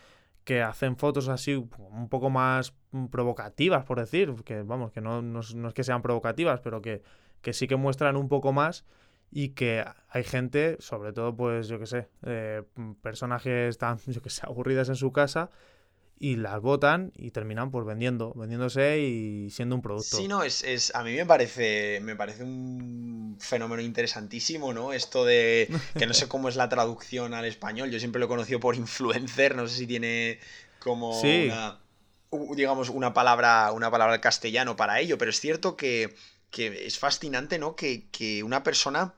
que 0.43 0.61
hacen 0.61 0.95
fotos 0.97 1.27
así 1.27 1.55
un 1.55 2.09
poco 2.09 2.29
más 2.29 2.73
provocativas, 3.11 3.83
por 3.85 3.99
decir, 3.99 4.33
que 4.45 4.61
vamos, 4.61 4.91
que 4.91 5.01
no, 5.01 5.21
no, 5.21 5.41
es 5.41 5.73
que 5.73 5.83
sean 5.83 6.01
provocativas, 6.01 6.61
pero 6.61 6.81
que, 6.81 7.03
que, 7.41 7.53
sí 7.53 7.67
que 7.67 7.75
muestran 7.75 8.15
un 8.15 8.29
poco 8.29 8.53
más 8.53 8.85
y 9.29 9.49
que 9.49 9.83
hay 10.09 10.23
gente, 10.23 10.77
sobre 10.79 11.11
todo, 11.11 11.35
pues 11.35 11.67
yo 11.67 11.79
que 11.79 11.85
sé, 11.85 12.07
eh, 12.23 12.63
personajes 13.01 13.77
tan, 13.77 13.97
yo 14.07 14.21
que 14.21 14.29
sé, 14.29 14.41
aburridas 14.45 14.89
en 14.89 14.95
su 14.95 15.11
casa 15.11 15.49
y 16.19 16.35
las 16.35 16.61
votan 16.61 17.11
y 17.15 17.31
terminan 17.31 17.69
pues 17.69 17.85
vendiendo, 17.85 18.33
vendiéndose 18.33 18.99
y 18.99 19.49
siendo 19.51 19.75
un 19.75 19.81
producto. 19.81 20.17
Sí, 20.17 20.27
no, 20.27 20.43
es, 20.43 20.63
es, 20.63 20.93
a 20.95 21.03
mí 21.03 21.13
me 21.13 21.25
parece, 21.25 21.99
me 22.01 22.15
parece 22.15 22.43
un 22.43 23.37
fenómeno 23.39 23.81
interesantísimo, 23.81 24.73
¿no? 24.73 24.93
Esto 24.93 25.25
de, 25.25 25.69
que 25.97 26.07
no 26.07 26.13
sé 26.13 26.27
cómo 26.29 26.49
es 26.49 26.55
la 26.55 26.69
traducción 26.69 27.33
al 27.33 27.45
español, 27.45 27.91
yo 27.91 27.99
siempre 27.99 28.19
lo 28.19 28.25
he 28.25 28.29
conocido 28.29 28.59
por 28.59 28.75
influencer, 28.75 29.55
no 29.55 29.67
sé 29.67 29.77
si 29.77 29.87
tiene 29.87 30.39
como 30.79 31.19
una, 31.19 31.79
digamos, 32.55 32.89
una 32.89 33.13
palabra, 33.13 33.71
una 33.71 33.91
palabra 33.91 34.19
castellano 34.19 34.75
para 34.75 34.99
ello, 34.99 35.17
pero 35.17 35.29
es 35.29 35.39
cierto 35.39 35.77
que, 35.77 36.15
que 36.49 36.87
es 36.87 36.97
fascinante, 36.97 37.59
¿no? 37.59 37.75
Que, 37.75 38.07
que 38.09 38.43
una 38.43 38.63
persona 38.63 39.13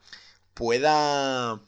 pueda 0.52 1.60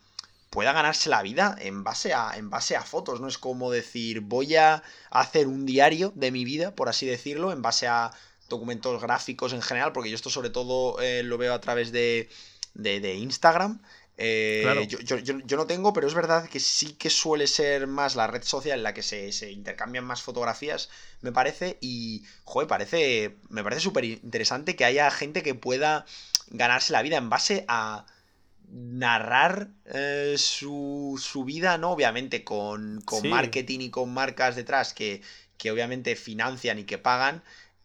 pueda 0.52 0.74
ganarse 0.74 1.08
la 1.08 1.22
vida 1.22 1.56
en 1.60 1.82
base 1.82 2.12
a, 2.12 2.32
en 2.36 2.50
base 2.50 2.76
a 2.76 2.82
fotos. 2.82 3.22
No 3.22 3.26
es 3.26 3.38
como 3.38 3.70
decir, 3.70 4.20
voy 4.20 4.54
a 4.56 4.82
hacer 5.10 5.46
un 5.46 5.64
diario 5.64 6.12
de 6.14 6.30
mi 6.30 6.44
vida, 6.44 6.74
por 6.74 6.90
así 6.90 7.06
decirlo, 7.06 7.52
en 7.52 7.62
base 7.62 7.88
a 7.88 8.10
documentos 8.50 9.00
gráficos 9.00 9.54
en 9.54 9.62
general, 9.62 9.92
porque 9.92 10.10
yo 10.10 10.14
esto 10.14 10.28
sobre 10.28 10.50
todo 10.50 11.00
eh, 11.00 11.22
lo 11.22 11.38
veo 11.38 11.54
a 11.54 11.60
través 11.62 11.90
de, 11.90 12.28
de, 12.74 13.14
Instagram. 13.14 13.80
Eh, 14.18 14.86
yo, 14.88 15.56
no 15.56 15.66
tengo, 15.66 15.94
pero 15.94 16.06
es 16.06 16.12
verdad 16.12 16.46
que 16.46 16.60
sí 16.60 16.92
que 16.96 17.08
suele 17.08 17.46
ser 17.46 17.86
más 17.86 18.14
la 18.14 18.26
red 18.26 18.42
social 18.42 18.76
en 18.76 18.82
la 18.82 18.92
que 18.92 19.02
se, 19.02 19.32
se 19.32 19.50
intercambian 19.52 20.04
más 20.04 20.20
fotografías, 20.20 20.90
me 21.22 21.32
parece. 21.32 21.78
Y, 21.80 22.24
joder, 22.44 22.68
parece, 22.68 23.36
me 23.48 23.64
parece 23.64 23.80
súper 23.80 24.04
interesante 24.04 24.76
que 24.76 24.84
haya 24.84 25.10
gente 25.10 25.42
que 25.42 25.54
pueda 25.54 26.04
ganarse 26.48 26.92
la 26.92 27.00
vida 27.00 27.16
en 27.16 27.30
base 27.30 27.64
a 27.68 28.04
narrar 28.72 29.68
eh, 29.86 30.34
su, 30.38 31.20
su, 31.22 31.44
vida, 31.44 31.76
¿no? 31.78 31.92
Obviamente 31.92 32.42
con, 32.42 33.02
con 33.02 33.28
marketing 33.28 33.80
y 33.80 33.90
con 33.90 34.12
marcas 34.12 34.56
detrás 34.56 34.94
que, 34.94 35.20
que 35.58 35.70
obviamente 35.70 36.16
financian 36.16 36.78
y 36.78 36.84
que 36.84 36.98
pagan. 36.98 37.42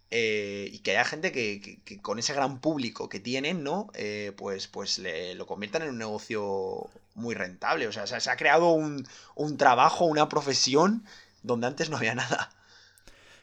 Eh, 0.10 0.70
y 0.72 0.80
que 0.80 0.92
haya 0.92 1.04
gente 1.04 1.34
que, 1.34 1.82
que, 1.84 2.02
con 2.02 2.18
ese 2.18 2.34
gran 2.34 2.62
público 2.62 3.10
que 3.10 3.20
tienen, 3.20 3.62
¿no? 3.64 3.90
Eh, 3.94 4.32
pues, 4.38 4.68
pues 4.68 5.00
le, 5.00 5.36
lo 5.36 5.46
conviertan 5.46 5.82
en 5.82 5.90
un 5.90 5.98
negocio 5.98 6.90
muy 7.14 7.36
rentable. 7.36 7.88
O 7.88 7.92
sea, 7.92 8.08
se 8.08 8.30
ha 8.30 8.38
creado 8.38 8.72
un, 8.72 9.06
un 9.36 9.58
trabajo, 9.58 10.06
una 10.06 10.30
profesión 10.30 11.04
donde 11.44 11.68
antes 11.68 11.90
no 11.90 11.98
había 11.98 12.16
nada. 12.16 12.50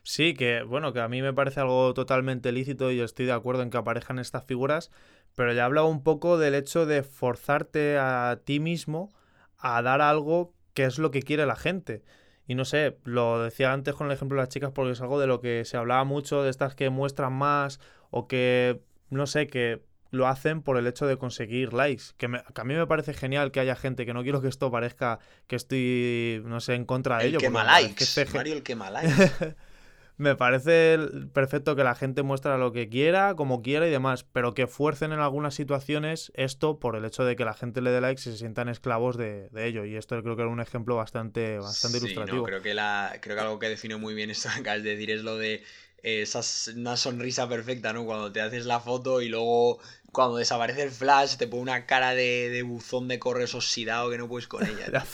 Sí, 0.06 0.34
que 0.34 0.62
bueno, 0.62 0.92
que 0.92 1.00
a 1.00 1.08
mí 1.08 1.23
me 1.23 1.32
parece 1.32 1.61
algo 1.61 1.94
totalmente 1.94 2.52
lícito 2.52 2.92
y 2.92 3.00
estoy 3.00 3.25
de 3.25 3.32
acuerdo 3.32 3.62
en 3.62 3.70
que 3.70 3.78
aparezcan 3.78 4.18
estas 4.18 4.44
figuras, 4.44 4.90
pero 5.34 5.52
ya 5.54 5.64
hablado 5.64 5.87
un 5.87 6.02
poco 6.02 6.37
del 6.37 6.54
hecho 6.54 6.84
de 6.84 7.02
forzarte 7.02 7.96
a 7.99 8.38
ti 8.44 8.61
mismo 8.61 9.12
a 9.58 9.80
dar 9.80 10.02
algo 10.02 10.52
que 10.75 10.84
es 10.84 10.99
lo 10.99 11.11
que 11.11 11.23
quiere 11.23 11.46
la 11.46 11.56
gente. 11.56 12.02
Y 12.46 12.54
no 12.54 12.66
sé, 12.66 12.99
lo 13.04 13.42
decía 13.42 13.73
antes 13.73 13.94
con 13.94 14.08
el 14.08 14.12
ejemplo 14.12 14.37
de 14.37 14.42
las 14.42 14.50
chicas 14.50 14.73
porque 14.75 14.92
es 14.92 15.00
algo 15.00 15.18
de 15.18 15.26
lo 15.26 15.40
que 15.40 15.64
se 15.64 15.78
hablaba 15.78 16.04
mucho, 16.04 16.42
de 16.42 16.50
estas 16.50 16.75
que 16.75 16.90
muestran 16.90 17.32
más 17.32 17.80
o 18.11 18.28
que, 18.28 18.82
no 19.08 19.26
sé, 19.26 19.46
que 19.46 19.82
lo 20.11 20.28
hacen 20.28 20.61
por 20.61 20.76
el 20.76 20.87
hecho 20.87 21.06
de 21.06 21.16
conseguir 21.16 21.73
likes. 21.73 22.04
Que, 22.18 22.26
a 22.26 22.64
mí 22.64 22.75
me 22.75 22.87
parece 22.87 23.14
genial 23.14 23.52
que 23.52 23.61
haya 23.61 23.75
gente 23.75 24.04
que 24.04 24.12
no 24.12 24.23
quiero 24.23 24.42
que 24.42 24.49
esto 24.49 24.70
parezca 24.70 25.18
que 25.46 25.56
estoy, 25.56 26.42
no 26.44 26.61
sé, 26.61 26.75
en 26.75 26.84
contra 26.84 27.16
de 27.16 27.25
el 27.25 27.28
ello. 27.30 27.38
Quema 27.38 27.64
likes. 27.64 28.04
Que 28.04 28.34
Mario, 28.34 28.54
el 28.54 28.62
quema 28.62 28.90
likes. 28.90 29.56
Me 30.16 30.37
parece 30.37 30.97
perfecto 31.33 31.75
que 31.75 31.83
la 31.83 31.97
gente 31.97 32.23
muestre 32.23 32.56
lo 32.56 32.73
que 32.73 32.88
quiera, 32.88 33.35
como 33.35 33.62
quiera 33.62 33.88
y 33.88 33.90
demás, 33.90 34.25
pero 34.25 34.54
que 34.54 34.68
fuercen 34.68 35.12
en 35.12 35.18
algunas 35.18 35.54
situaciones 35.54 36.30
esto 36.37 36.78
por 36.78 36.94
el 36.94 37.04
hecho 37.04 37.25
de 37.25 37.35
que 37.35 37.44
la 37.44 37.54
gente 37.54 37.80
le 37.80 37.90
dé 37.90 38.00
likes 38.00 38.21
y 38.21 38.33
se 38.33 38.38
sientan 38.38 38.68
esclavos 38.68 39.16
de, 39.16 39.49
ello. 39.56 39.85
Y 39.85 39.97
esto 39.97 40.23
creo 40.23 40.37
que 40.37 40.42
era 40.42 40.50
un 40.50 40.61
ejemplo 40.61 40.94
bastante, 40.94 41.59
bastante 41.59 41.99
sí, 41.99 42.04
ilustrativo. 42.04 42.38
No, 42.38 42.44
creo, 42.44 42.62
que 42.62 42.75
la, 42.75 43.18
creo 43.21 43.35
que 43.35 43.42
algo 43.42 43.59
que 43.59 43.68
define 43.68 43.97
muy 43.97 44.14
bien 44.14 44.30
esto 44.30 44.49
que 44.54 44.61
acabas 44.61 44.85
de 44.85 44.90
decir 44.90 45.11
es 45.11 45.23
lo 45.23 45.37
de 45.37 45.64
eh, 46.04 46.23
esa, 46.23 46.42
una 46.76 46.97
sonrisa 46.97 47.49
perfecta, 47.49 47.92
¿no? 47.92 48.04
Cuando 48.04 48.30
te 48.30 48.40
haces 48.40 48.66
la 48.66 48.78
foto 48.78 49.21
y 49.21 49.28
luego 49.28 49.80
cuando 50.12 50.37
desaparece 50.37 50.85
el 50.85 50.90
flash 50.92 51.37
te 51.38 51.49
pone 51.49 51.62
una 51.62 51.87
cara 51.87 52.14
de, 52.14 52.50
de 52.50 52.62
buzón 52.62 53.09
de 53.09 53.18
correos 53.18 53.56
oxidado 53.56 54.11
que 54.11 54.18
no 54.18 54.28
puedes 54.28 54.47
con 54.47 54.64
ella. 54.66 55.04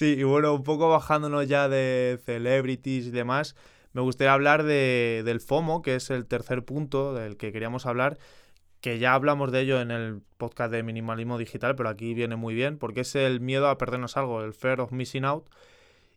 Sí, 0.00 0.14
y 0.18 0.22
bueno, 0.22 0.54
un 0.54 0.62
poco 0.62 0.88
bajándonos 0.88 1.46
ya 1.46 1.68
de 1.68 2.18
celebrities 2.24 3.08
y 3.08 3.10
demás, 3.10 3.54
me 3.92 4.00
gustaría 4.00 4.32
hablar 4.32 4.62
de, 4.62 5.20
del 5.26 5.40
FOMO, 5.40 5.82
que 5.82 5.94
es 5.94 6.08
el 6.08 6.24
tercer 6.24 6.64
punto 6.64 7.12
del 7.12 7.36
que 7.36 7.52
queríamos 7.52 7.84
hablar, 7.84 8.16
que 8.80 8.98
ya 8.98 9.12
hablamos 9.12 9.52
de 9.52 9.60
ello 9.60 9.78
en 9.78 9.90
el 9.90 10.22
podcast 10.38 10.72
de 10.72 10.82
minimalismo 10.82 11.36
digital, 11.36 11.76
pero 11.76 11.90
aquí 11.90 12.14
viene 12.14 12.36
muy 12.36 12.54
bien, 12.54 12.78
porque 12.78 13.02
es 13.02 13.14
el 13.14 13.40
miedo 13.40 13.68
a 13.68 13.76
perdernos 13.76 14.16
algo, 14.16 14.42
el 14.42 14.54
fear 14.54 14.80
of 14.80 14.90
missing 14.90 15.26
out. 15.26 15.50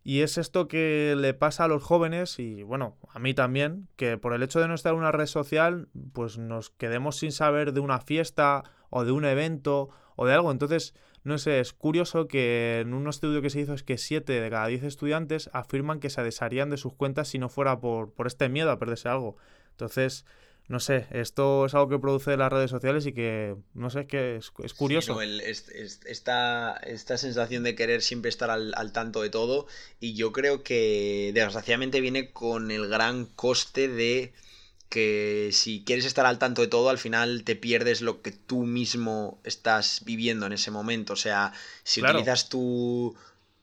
Y 0.02 0.22
es 0.22 0.38
esto 0.38 0.70
que 0.70 1.16
le 1.18 1.34
pasa 1.34 1.66
a 1.66 1.68
los 1.68 1.84
jóvenes 1.84 2.40
y 2.40 2.64
bueno, 2.64 2.96
a 3.10 3.20
mí 3.20 3.34
también, 3.34 3.90
que 3.98 4.18
por 4.18 4.34
el 4.34 4.44
hecho 4.44 4.62
de 4.62 4.70
no 4.70 4.76
estar 4.76 4.94
en 4.94 5.00
una 5.00 5.12
red 5.12 5.26
social, 5.26 5.90
pues 6.14 6.38
nos 6.38 6.70
quedemos 6.70 7.18
sin 7.18 7.34
saber 7.34 7.74
de 7.74 7.82
una 7.82 8.00
fiesta 8.00 8.64
o 8.90 9.04
de 9.04 9.12
un 9.12 9.26
evento 9.26 9.90
o 10.16 10.26
de 10.26 10.34
algo. 10.34 10.52
Entonces, 10.52 10.94
no 11.24 11.38
sé, 11.38 11.60
es 11.60 11.72
curioso 11.72 12.28
que 12.28 12.80
en 12.82 12.94
un 12.94 13.08
estudio 13.08 13.42
que 13.42 13.50
se 13.50 13.62
hizo 13.62 13.74
es 13.74 13.84
que 13.84 13.98
7 13.98 14.42
de 14.42 14.50
cada 14.50 14.68
10 14.68 14.84
estudiantes 14.84 15.50
afirman 15.54 16.00
que 16.00 16.10
se 16.10 16.22
desharían 16.22 16.70
de 16.70 16.78
sus 16.78 16.94
cuentas 16.94 17.30
si 17.30 17.40
no 17.40 17.48
fuera 17.48 17.80
por, 17.80 18.12
por 18.12 18.28
este 18.28 18.50
miedo 18.50 18.72
a 18.72 18.80
perderse 18.80 19.08
algo. 19.08 19.38
Entonces, 19.72 20.26
no 20.68 20.80
sé, 20.80 21.08
esto 21.12 21.66
es 21.66 21.74
algo 21.76 21.90
que 21.90 22.00
produce 22.00 22.36
las 22.36 22.52
redes 22.52 22.72
sociales 22.72 23.06
y 23.06 23.14
que, 23.14 23.56
no 23.74 23.90
sé, 23.90 24.02
es 24.02 24.08
que 24.08 24.36
es, 24.36 24.74
curioso. 24.74 25.22
esta, 25.22 26.78
esta, 26.84 27.18
sensación 27.18 27.64
de 27.64 27.76
querer 27.76 28.02
siempre 28.02 28.30
estar 28.30 28.50
al, 28.50 28.74
al, 28.76 28.92
tanto 28.92 29.22
de 29.22 29.30
todo 29.30 29.68
y 30.00 30.16
yo 30.16 30.32
creo 30.34 30.64
que 30.64 31.32
desgraciadamente 31.34 32.02
viene 32.02 32.32
con 32.32 32.72
el 32.72 32.88
gran 32.88 33.26
coste 33.26 33.88
de 33.88 34.34
que 34.94 35.50
si 35.52 35.84
quieres 35.84 36.06
estar 36.06 36.28
al 36.28 36.38
tanto 36.38 36.62
de 36.62 36.68
todo, 36.68 36.90
al 36.90 37.00
final 37.00 37.44
te 37.44 37.56
pierdes 37.56 38.02
lo 38.02 38.22
que 38.22 38.32
tú 38.32 38.62
mismo 38.62 39.40
estás 39.44 40.02
viviendo 40.06 40.46
en 40.46 40.54
ese 40.54 40.70
momento. 40.70 41.14
O 41.14 41.16
sea, 41.16 41.52
si 41.84 42.04
utilizas 42.04 42.48
tu, 42.48 43.16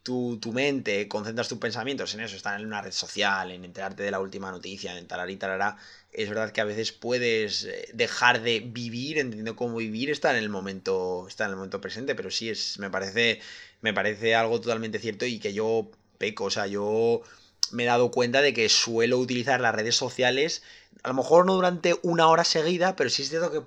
tu, 0.02 0.40
mente, 0.52 1.06
concentras 1.06 1.46
tus 1.46 1.58
pensamientos 1.58 2.14
en 2.14 2.20
eso, 2.22 2.34
estar 2.34 2.58
en 2.58 2.66
una 2.66 2.82
red 2.82 2.90
social, 2.90 3.52
en 3.52 3.64
enterarte 3.64 4.02
de 4.02 4.10
la 4.10 4.18
última 4.18 4.50
noticia, 4.50 4.98
en 4.98 5.06
talar 5.06 5.30
y 5.30 5.36
talará, 5.36 5.76
es 6.12 6.28
verdad 6.28 6.50
que 6.50 6.62
a 6.62 6.64
veces 6.64 6.90
puedes 6.90 7.62
eh, 7.62 7.88
dejar 7.94 8.42
de 8.42 8.58
vivir, 8.58 9.18
entendiendo 9.18 9.54
cómo 9.54 9.76
vivir, 9.76 10.10
estar 10.10 10.34
en 10.34 10.42
el 10.42 10.48
momento, 10.48 11.28
estar 11.28 11.44
en 11.44 11.50
el 11.52 11.56
momento 11.58 11.80
presente, 11.80 12.16
pero 12.16 12.32
sí 12.32 12.50
es, 12.50 12.80
me 12.80 12.90
parece, 12.90 13.40
me 13.82 13.94
parece 13.94 14.34
algo 14.34 14.60
totalmente 14.60 14.98
cierto 14.98 15.26
y 15.26 15.38
que 15.38 15.52
yo 15.52 15.92
peco, 16.18 16.46
o 16.46 16.50
sea, 16.50 16.66
yo 16.66 17.22
me 17.70 17.84
he 17.84 17.86
dado 17.86 18.10
cuenta 18.10 18.42
de 18.42 18.52
que 18.52 18.68
suelo 18.68 19.18
utilizar 19.18 19.60
las 19.60 19.76
redes 19.76 19.94
sociales 19.94 20.64
a 21.02 21.08
lo 21.08 21.14
mejor 21.14 21.46
no 21.46 21.54
durante 21.54 21.98
una 22.02 22.28
hora 22.28 22.44
seguida, 22.44 22.96
pero 22.96 23.10
sí 23.10 23.22
es 23.22 23.30
cierto 23.30 23.50
que 23.50 23.62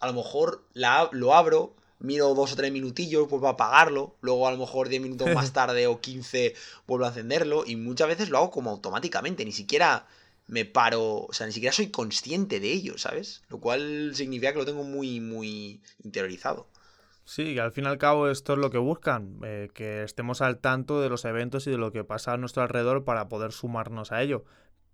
a 0.00 0.06
lo 0.06 0.12
mejor 0.12 0.62
la, 0.72 1.08
lo 1.12 1.34
abro, 1.34 1.74
miro 1.98 2.34
dos 2.34 2.52
o 2.52 2.56
tres 2.56 2.72
minutillos, 2.72 3.28
vuelvo 3.28 3.48
a 3.48 3.52
apagarlo, 3.52 4.14
luego 4.20 4.46
a 4.46 4.52
lo 4.52 4.58
mejor 4.58 4.88
diez 4.88 5.02
minutos 5.02 5.28
más 5.34 5.52
tarde 5.54 5.86
o 5.86 6.00
quince 6.00 6.54
vuelvo 6.86 7.06
a 7.06 7.08
encenderlo 7.08 7.64
y 7.66 7.76
muchas 7.76 8.08
veces 8.08 8.30
lo 8.30 8.38
hago 8.38 8.50
como 8.50 8.70
automáticamente, 8.70 9.44
ni 9.44 9.52
siquiera 9.52 10.06
me 10.46 10.64
paro, 10.64 11.24
o 11.24 11.32
sea, 11.32 11.46
ni 11.46 11.52
siquiera 11.52 11.72
soy 11.72 11.88
consciente 11.88 12.60
de 12.60 12.72
ello, 12.72 12.98
¿sabes? 12.98 13.42
Lo 13.48 13.58
cual 13.58 14.12
significa 14.14 14.52
que 14.52 14.60
lo 14.60 14.64
tengo 14.64 14.84
muy, 14.84 15.18
muy 15.18 15.80
interiorizado. 16.04 16.68
Sí, 17.24 17.54
que 17.54 17.60
al 17.60 17.72
fin 17.72 17.84
y 17.84 17.88
al 17.88 17.98
cabo 17.98 18.28
esto 18.28 18.52
es 18.52 18.60
lo 18.60 18.70
que 18.70 18.78
buscan, 18.78 19.40
eh, 19.42 19.68
que 19.74 20.04
estemos 20.04 20.40
al 20.42 20.58
tanto 20.58 21.00
de 21.00 21.08
los 21.08 21.24
eventos 21.24 21.66
y 21.66 21.72
de 21.72 21.78
lo 21.78 21.90
que 21.90 22.04
pasa 22.04 22.34
a 22.34 22.36
nuestro 22.36 22.62
alrededor 22.62 23.04
para 23.04 23.28
poder 23.28 23.50
sumarnos 23.50 24.12
a 24.12 24.22
ello 24.22 24.44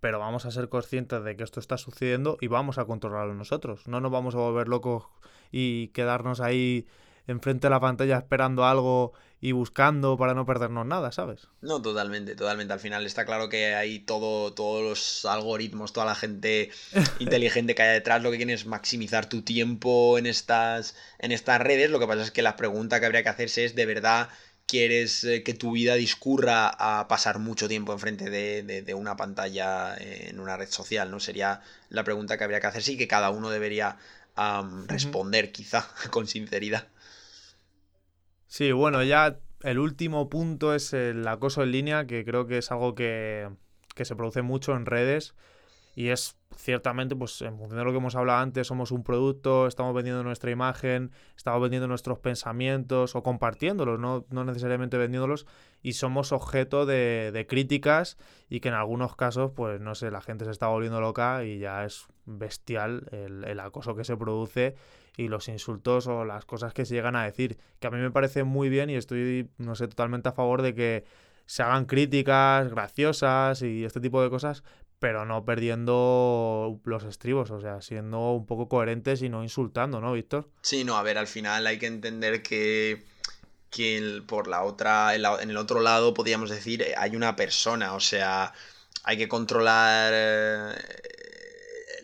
pero 0.03 0.19
vamos 0.19 0.45
a 0.45 0.51
ser 0.51 0.67
conscientes 0.67 1.23
de 1.23 1.37
que 1.37 1.45
esto 1.45 1.61
está 1.61 1.77
sucediendo 1.77 2.37
y 2.41 2.47
vamos 2.47 2.77
a 2.77 2.83
controlarlo 2.83 3.33
nosotros. 3.35 3.87
No 3.87 4.01
nos 4.01 4.11
vamos 4.11 4.35
a 4.35 4.39
volver 4.39 4.67
locos 4.67 5.05
y 5.49 5.87
quedarnos 5.93 6.41
ahí 6.41 6.85
enfrente 7.25 7.67
de 7.67 7.71
la 7.71 7.79
pantalla 7.79 8.17
esperando 8.17 8.65
algo 8.65 9.13
y 9.39 9.53
buscando 9.53 10.17
para 10.17 10.33
no 10.33 10.45
perdernos 10.45 10.85
nada, 10.85 11.13
¿sabes? 11.13 11.47
No, 11.61 11.81
totalmente, 11.81 12.35
totalmente. 12.35 12.73
Al 12.73 12.81
final 12.81 13.05
está 13.05 13.23
claro 13.23 13.47
que 13.47 13.75
hay 13.75 13.99
todo, 13.99 14.53
todos 14.53 14.83
los 14.83 15.25
algoritmos, 15.25 15.93
toda 15.93 16.05
la 16.05 16.15
gente 16.15 16.69
inteligente 17.19 17.73
que 17.73 17.83
hay 17.83 17.93
detrás, 17.93 18.21
lo 18.21 18.29
que 18.29 18.35
quieren 18.35 18.53
es 18.53 18.65
maximizar 18.65 19.29
tu 19.29 19.41
tiempo 19.41 20.17
en 20.17 20.25
estas, 20.25 20.97
en 21.17 21.31
estas 21.31 21.61
redes. 21.61 21.89
Lo 21.89 21.99
que 21.99 22.07
pasa 22.07 22.23
es 22.23 22.31
que 22.31 22.41
la 22.41 22.57
pregunta 22.57 22.99
que 22.99 23.05
habría 23.05 23.23
que 23.23 23.29
hacerse 23.29 23.63
es 23.63 23.73
de 23.73 23.85
verdad 23.85 24.27
quieres 24.73 25.23
eh, 25.23 25.43
que 25.43 25.53
tu 25.53 25.73
vida 25.73 25.93
discurra 25.93 26.67
a 26.67 27.07
pasar 27.07 27.37
mucho 27.37 27.67
tiempo 27.67 27.93
enfrente 27.93 28.31
de, 28.31 28.93
una 28.95 29.15
pantalla 29.15 29.95
en 29.99 30.39
una 30.39 30.57
red 30.57 30.67
social, 30.67 31.11
¿no? 31.11 31.19
Sería 31.19 31.61
la 31.89 32.03
pregunta 32.03 32.39
que 32.39 32.43
habría 32.43 32.59
que 32.59 32.65
hacerse 32.65 32.93
y 32.93 32.97
que 32.97 33.07
cada 33.07 33.29
uno 33.29 33.51
debería 33.51 33.97
responder, 34.87 35.51
quizá, 35.51 35.87
con 36.09 36.25
sinceridad. 36.25 36.87
Sí, 38.47 38.71
bueno, 38.71 39.03
ya 39.03 39.37
el 39.61 39.77
último 39.77 40.27
punto 40.27 40.73
es 40.73 40.93
el 40.93 41.27
acoso 41.27 41.61
en 41.61 41.71
línea, 41.71 42.07
que 42.07 42.25
creo 42.25 42.47
que 42.47 42.57
es 42.57 42.71
algo 42.71 42.95
que, 42.95 43.49
que 43.93 44.05
se 44.05 44.15
produce 44.15 44.41
mucho 44.41 44.75
en 44.75 44.87
redes 44.87 45.35
y 45.95 46.07
es 46.07 46.35
ciertamente, 46.57 47.15
pues 47.15 47.41
en 47.41 47.57
función 47.57 47.77
de 47.77 47.83
lo 47.85 47.91
que 47.91 47.97
hemos 47.97 48.15
hablado 48.15 48.39
antes, 48.39 48.67
somos 48.67 48.91
un 48.91 49.03
producto, 49.03 49.67
estamos 49.67 49.93
vendiendo 49.93 50.23
nuestra 50.23 50.51
imagen, 50.51 51.11
estamos 51.35 51.61
vendiendo 51.61 51.87
nuestros 51.87 52.19
pensamientos 52.19 53.15
o 53.15 53.23
compartiéndolos, 53.23 53.99
no, 53.99 54.25
no 54.29 54.43
necesariamente 54.43 54.97
vendiéndolos, 54.97 55.45
y 55.81 55.93
somos 55.93 56.31
objeto 56.31 56.85
de, 56.85 57.31
de, 57.33 57.47
críticas 57.47 58.17
y 58.49 58.59
que 58.59 58.69
en 58.69 58.75
algunos 58.75 59.15
casos, 59.15 59.51
pues 59.55 59.81
no 59.81 59.95
sé, 59.95 60.11
la 60.11 60.21
gente 60.21 60.45
se 60.45 60.51
está 60.51 60.67
volviendo 60.67 61.01
loca 61.01 61.43
y 61.43 61.59
ya 61.59 61.85
es 61.85 62.07
bestial 62.25 63.07
el, 63.11 63.43
el 63.43 63.59
acoso 63.59 63.95
que 63.95 64.03
se 64.03 64.15
produce 64.15 64.75
y 65.17 65.27
los 65.27 65.47
insultos 65.47 66.07
o 66.07 66.25
las 66.25 66.45
cosas 66.45 66.73
que 66.73 66.85
se 66.85 66.95
llegan 66.95 67.15
a 67.15 67.25
decir, 67.25 67.57
que 67.79 67.87
a 67.87 67.91
mí 67.91 67.99
me 67.99 68.11
parece 68.11 68.43
muy 68.43 68.69
bien 68.69 68.89
y 68.89 68.95
estoy, 68.95 69.49
no 69.57 69.75
sé, 69.75 69.87
totalmente 69.87 70.29
a 70.29 70.33
favor 70.33 70.61
de 70.61 70.73
que 70.73 71.03
se 71.45 71.63
hagan 71.63 71.85
críticas 71.85 72.69
graciosas 72.69 73.61
y 73.61 73.83
este 73.83 73.99
tipo 73.99 74.21
de 74.21 74.29
cosas, 74.29 74.63
pero 75.03 75.25
no 75.25 75.43
perdiendo 75.43 76.79
los 76.85 77.03
estribos, 77.03 77.51
o 77.51 77.59
sea, 77.59 77.81
siendo 77.81 78.31
un 78.31 78.45
poco 78.45 78.69
coherentes 78.69 79.21
y 79.21 79.27
no 79.27 79.43
insultando, 79.43 79.99
¿no, 79.99 80.13
Víctor? 80.13 80.49
Sí, 80.61 80.85
no, 80.85 80.95
a 80.95 81.03
ver, 81.03 81.17
al 81.17 81.27
final 81.27 81.67
hay 81.67 81.77
que 81.77 81.87
entender 81.87 82.41
que, 82.41 83.03
que 83.69 84.21
por 84.25 84.47
la 84.47 84.63
otra, 84.63 85.13
en 85.13 85.49
el 85.49 85.57
otro 85.57 85.81
lado, 85.81 86.13
podríamos 86.13 86.49
decir, 86.49 86.83
eh, 86.83 86.93
hay 86.97 87.17
una 87.17 87.35
persona, 87.35 87.95
o 87.95 87.99
sea, 87.99 88.53
hay 89.03 89.17
que 89.17 89.27
controlar 89.27 90.13
eh, 90.15 90.73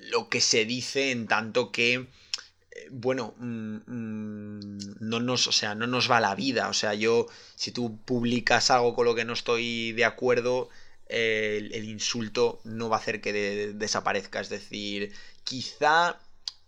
lo 0.09 0.27
que 0.27 0.41
se 0.41 0.65
dice 0.65 1.11
en 1.11 1.25
tanto 1.25 1.71
que 1.71 1.93
eh, 1.93 2.87
bueno, 2.91 3.33
mm, 3.37 3.75
mm, 3.87 4.79
no 4.99 5.21
nos, 5.21 5.47
o 5.47 5.53
sea, 5.53 5.73
no 5.73 5.87
nos 5.87 6.11
va 6.11 6.19
la 6.19 6.35
vida. 6.35 6.67
O 6.67 6.73
sea, 6.73 6.95
yo, 6.95 7.27
si 7.55 7.71
tú 7.71 7.97
publicas 8.03 8.69
algo 8.71 8.93
con 8.93 9.05
lo 9.05 9.15
que 9.15 9.23
no 9.23 9.31
estoy 9.31 9.93
de 9.93 10.03
acuerdo, 10.03 10.67
el, 11.09 11.85
insulto 11.85 12.61
no 12.63 12.87
va 12.89 12.97
a 12.97 12.99
hacer 12.99 13.19
que 13.21 13.73
desaparezca. 13.73 14.39
Es 14.39 14.49
decir, 14.49 15.13
quizá 15.43 16.19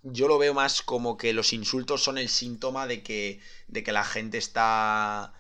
yo 0.04 0.28
lo 0.28 0.38
veo 0.38 0.54
más 0.54 0.82
como 0.82 1.18
que 1.18 1.34
los 1.34 1.54
insultos 1.54 2.04
son 2.04 2.18
el 2.18 2.28
síntoma 2.28 2.88
de 2.88 3.04
que, 3.04 3.40
de 3.68 3.84
que 3.84 3.92
la 3.92 4.04
gente 4.04 4.38
está 4.38 5.34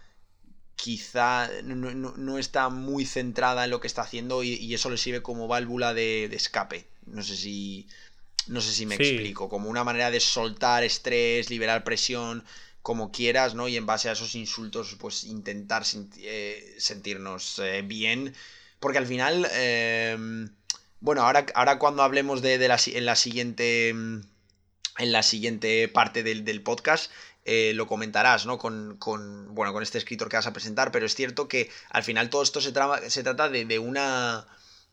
quizá 0.76 1.48
no, 1.64 2.40
está 2.40 2.70
muy 2.70 3.06
centrada 3.06 3.66
en 3.66 3.70
lo 3.70 3.80
que 3.80 3.88
está 3.88 4.02
haciendo 4.02 4.44
y, 4.44 4.74
eso 4.74 4.90
le 4.90 4.98
sirve 4.98 5.22
como 5.22 5.48
válvula 5.48 5.94
de, 5.94 6.26
escape. 6.26 6.88
No 7.06 7.24
sé 7.24 7.36
si. 7.36 7.88
No 8.48 8.62
sé 8.62 8.72
si 8.74 8.86
me 8.88 8.96
explico. 8.96 9.50
Como 9.50 9.70
una 9.70 9.84
manera 9.84 10.10
de 10.10 10.20
soltar 10.20 10.84
estrés, 10.84 11.52
liberar 11.52 11.84
presión, 11.84 12.44
como 12.82 13.12
quieras, 13.12 13.54
¿no? 13.54 13.68
Y 13.68 13.78
en 13.78 13.86
base 13.86 14.10
a 14.10 14.14
esos 14.14 14.34
insultos, 14.34 14.96
pues 15.00 15.24
intentar 15.24 15.84
eh, 16.18 16.76
sentirnos 16.80 17.60
eh, 17.60 17.84
bien 17.84 18.34
porque 18.82 18.98
al 18.98 19.06
final, 19.06 19.48
em, 19.54 20.50
bueno, 21.00 21.22
ahora, 21.22 21.46
ahora 21.54 21.80
cuando 21.80 22.04
hablemos 22.04 22.42
de, 22.42 22.58
la, 22.68 22.78
en 22.86 23.06
la 23.06 23.16
siguiente 23.16 23.90
en 24.98 25.12
la 25.12 25.24
siguiente 25.24 25.88
parte 25.88 26.24
del, 26.24 26.62
podcast, 26.62 27.12
eh, 27.46 27.72
lo 27.76 27.88
comentarás, 27.88 28.46
¿no? 28.46 28.58
Con, 28.58 28.98
con, 28.98 29.56
bueno, 29.56 29.72
con 29.72 29.84
este 29.84 29.98
escritor 29.98 30.28
que 30.30 30.36
vas 30.36 30.48
a 30.48 30.54
presentar, 30.54 30.92
pero 30.92 31.06
es 31.06 31.16
cierto 31.16 31.48
que 31.48 31.70
al 31.90 32.04
final 32.04 32.30
todo 32.30 32.44
esto 32.44 32.60
se, 32.60 32.74
se 33.10 33.24
trata 33.24 33.50
de, 33.50 33.80
una 33.80 34.46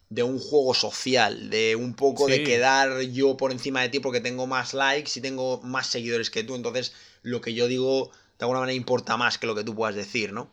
de 0.08 0.22
un 0.22 0.38
juego 0.38 0.74
social, 0.74 1.50
de 1.50 1.74
un 1.74 1.94
poco 1.94 2.26
de 2.26 2.44
quedar 2.44 3.00
yo 3.00 3.36
por 3.36 3.52
encima 3.52 3.82
de 3.82 3.88
ti 3.88 4.00
porque 4.00 4.20
tengo 4.20 4.46
más 4.46 4.72
likes 4.72 5.12
y 5.16 5.20
tengo 5.20 5.60
más 5.62 5.88
seguidores 5.88 6.30
que 6.30 6.44
tú, 6.44 6.54
entonces 6.54 6.92
lo 7.22 7.40
que 7.40 7.54
yo 7.54 7.66
digo 7.66 8.10
de 8.38 8.44
alguna 8.44 8.60
manera 8.60 8.76
importa 8.76 9.16
más 9.16 9.36
que 9.36 9.46
lo 9.46 9.54
que 9.54 9.64
tú 9.64 9.74
puedas 9.74 9.96
decir, 9.96 10.32
¿no? 10.32 10.50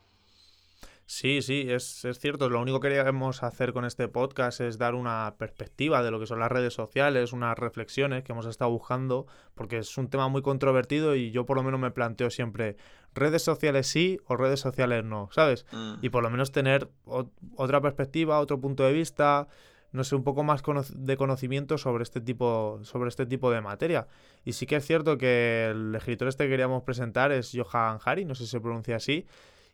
Sí, 1.07 1.43
sí, 1.43 1.67
es, 1.69 2.03
es, 2.03 2.17
cierto. 2.17 2.49
Lo 2.49 2.59
único 2.59 2.79
que 2.79 2.89
queríamos 2.89 3.43
hacer 3.43 3.73
con 3.73 3.85
este 3.85 4.07
podcast 4.07 4.59
es 4.59 4.79
dar 4.79 4.95
una 4.95 5.35
perspectiva 5.37 6.01
de 6.01 6.09
lo 6.09 6.19
que 6.19 6.25
son 6.25 6.39
las 6.39 6.51
redes 6.51 6.73
sociales, 6.73 7.31
unas 7.31 7.57
reflexiones 7.59 8.23
que 8.23 8.31
hemos 8.31 8.47
estado 8.47 8.71
buscando, 8.71 9.27
porque 9.53 9.77
es 9.77 9.97
un 9.99 10.09
tema 10.09 10.29
muy 10.29 10.41
controvertido 10.41 11.15
y 11.15 11.29
yo 11.29 11.45
por 11.45 11.57
lo 11.57 11.63
menos 11.63 11.79
me 11.79 11.91
planteo 11.91 12.31
siempre 12.31 12.75
redes 13.13 13.43
sociales 13.43 13.85
sí 13.85 14.19
o 14.25 14.35
redes 14.35 14.59
sociales 14.59 15.05
no, 15.05 15.29
¿sabes? 15.31 15.67
Mm. 15.71 15.93
Y 16.01 16.09
por 16.09 16.23
lo 16.23 16.31
menos 16.31 16.51
tener 16.51 16.89
otra 17.55 17.81
perspectiva, 17.81 18.39
otro 18.39 18.59
punto 18.59 18.83
de 18.83 18.93
vista, 18.93 19.47
no 19.91 20.03
sé, 20.03 20.15
un 20.15 20.23
poco 20.23 20.43
más 20.43 20.63
de 20.95 21.17
conocimiento 21.17 21.77
sobre 21.77 22.01
este 22.01 22.19
tipo 22.19 22.79
sobre 22.81 23.09
este 23.09 23.27
tipo 23.27 23.51
de 23.51 23.61
materia. 23.61 24.07
Y 24.43 24.53
sí 24.53 24.65
que 24.65 24.77
es 24.77 24.85
cierto 24.85 25.19
que 25.19 25.67
el 25.69 25.93
escritor 25.93 26.29
este 26.29 26.45
que 26.45 26.49
queríamos 26.49 26.81
presentar 26.81 27.31
es 27.31 27.51
Johan 27.55 27.99
Hari, 28.03 28.25
no 28.25 28.33
sé 28.33 28.45
si 28.45 28.49
se 28.49 28.59
pronuncia 28.59 28.95
así 28.95 29.27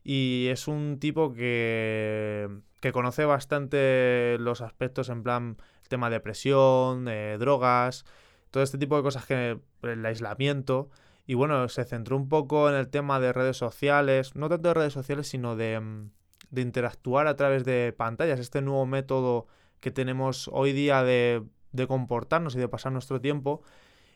y 0.03 0.47
es 0.49 0.67
un 0.67 0.99
tipo 0.99 1.33
que, 1.33 2.49
que 2.79 2.91
conoce 2.91 3.25
bastante 3.25 4.37
los 4.39 4.61
aspectos 4.61 5.09
en 5.09 5.23
plan 5.23 5.57
tema 5.91 6.09
de 6.09 6.15
depresión, 6.15 7.05
de 7.05 7.37
drogas, 7.37 8.05
todo 8.49 8.63
este 8.63 8.79
tipo 8.79 8.97
de 8.97 9.03
cosas 9.03 9.27
que 9.27 9.59
el 9.83 10.05
aislamiento. 10.05 10.89
Y 11.27 11.35
bueno, 11.35 11.69
se 11.69 11.83
centró 11.83 12.17
un 12.17 12.29
poco 12.29 12.69
en 12.69 12.75
el 12.75 12.87
tema 12.87 13.19
de 13.19 13.31
redes 13.31 13.57
sociales, 13.57 14.35
no 14.35 14.49
tanto 14.49 14.69
de 14.69 14.73
redes 14.73 14.93
sociales, 14.93 15.27
sino 15.27 15.55
de, 15.55 15.79
mm, 15.79 16.09
de 16.49 16.61
interactuar 16.61 17.27
a 17.27 17.35
través 17.35 17.63
de 17.65 17.93
pantallas, 17.95 18.39
este 18.39 18.61
nuevo 18.61 18.85
método 18.85 19.47
que 19.79 19.91
tenemos 19.91 20.49
hoy 20.51 20.73
día 20.73 21.03
de, 21.03 21.43
de 21.71 21.87
comportarnos 21.87 22.55
y 22.55 22.59
de 22.59 22.67
pasar 22.67 22.91
nuestro 22.91 23.21
tiempo 23.21 23.61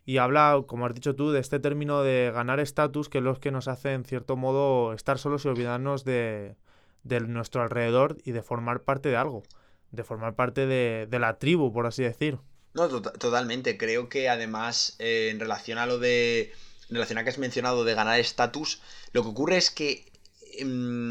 y 0.06 0.18
habla, 0.18 0.62
como 0.68 0.86
has 0.86 0.94
dicho 0.94 1.16
tú, 1.16 1.32
de 1.32 1.40
este 1.40 1.60
término 1.60 2.04
de 2.04 2.32
ganar 2.34 2.60
estatus, 2.60 3.10
que 3.10 3.18
es 3.18 3.24
lo 3.24 3.40
que 3.40 3.52
nos 3.52 3.68
hace, 3.68 3.94
en 3.94 4.06
cierto 4.06 4.36
modo, 4.36 4.94
estar 4.94 5.18
solos 5.18 5.46
y 5.46 5.48
olvidarnos 5.48 6.06
de, 6.06 6.56
nuestro 7.04 7.64
alrededor 7.64 8.18
y 8.24 8.32
de 8.32 8.44
formar 8.44 8.84
parte 8.84 9.10
de 9.10 9.16
algo, 9.16 9.44
de 9.92 10.04
formar 10.04 10.36
parte 10.36 10.68
de, 10.68 11.20
la 11.20 11.40
tribu, 11.40 11.74
por 11.74 11.88
así 11.88 12.04
decir. 12.04 12.38
No, 12.76 12.88
totalmente. 12.90 13.78
Creo 13.78 14.08
que 14.10 14.30
además, 14.30 14.96
eh, 15.00 15.30
en 15.32 15.40
relación 15.40 15.78
a 15.78 15.86
lo 15.86 15.98
de. 15.98 16.54
En 16.90 16.96
relación 16.96 17.18
a 17.18 17.24
que 17.24 17.30
has 17.30 17.40
mencionado 17.40 17.84
de 17.84 17.96
ganar 17.96 18.20
estatus, 18.20 18.82
lo 19.12 19.24
que 19.24 19.30
ocurre 19.30 19.58
es 19.58 19.72
que 19.72 20.12
em, 20.60 21.10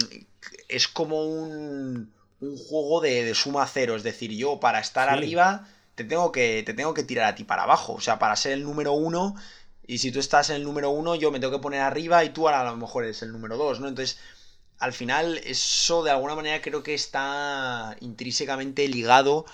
es 0.68 0.87
como 0.87 1.24
un, 1.24 2.12
un 2.40 2.57
juego 2.57 3.00
de, 3.00 3.35
suma 3.35 3.66
cero. 3.66 3.96
Es 3.96 4.04
decir, 4.04 4.30
yo 4.30 4.61
para 4.61 4.78
estar 4.78 5.09
arriba 5.09 5.66
te 5.94 6.04
tengo, 6.04 6.33
que, 6.33 6.62
te 6.64 6.74
tengo 6.74 6.94
que 6.94 7.04
tirar 7.04 7.26
a 7.26 7.35
ti 7.35 7.44
para 7.44 7.64
abajo. 7.64 7.94
O 7.94 8.00
sea, 8.00 8.18
para 8.18 8.37
ser 8.37 8.52
el 8.52 8.64
número 8.64 8.92
uno. 8.92 9.35
Y 9.87 9.98
si 9.98 10.11
tú 10.12 10.18
estás 10.20 10.50
en 10.50 10.57
el 10.57 10.64
número 10.64 10.90
uno, 10.90 11.14
yo 11.14 11.30
me 11.30 11.40
tengo 11.40 11.52
que 11.52 11.62
poner 11.62 11.80
arriba 11.80 12.24
y 12.24 12.30
tú 12.30 12.48
ahora 12.48 12.62
a 12.62 12.70
lo 12.70 12.76
mejor 12.76 13.04
eres 13.04 13.22
el 13.22 13.33
número 13.33 13.57
dos, 13.57 13.80
¿no? 13.80 13.88
Entonces, 13.88 14.18
al 14.78 14.92
final, 14.92 15.38
eso 15.44 16.02
de 16.02 16.11
alguna 16.11 16.35
manera 16.35 16.61
creo 16.62 16.83
que 16.83 16.94
está 16.94 17.96
intrínsecamente 18.00 18.88
ligado 18.88 19.44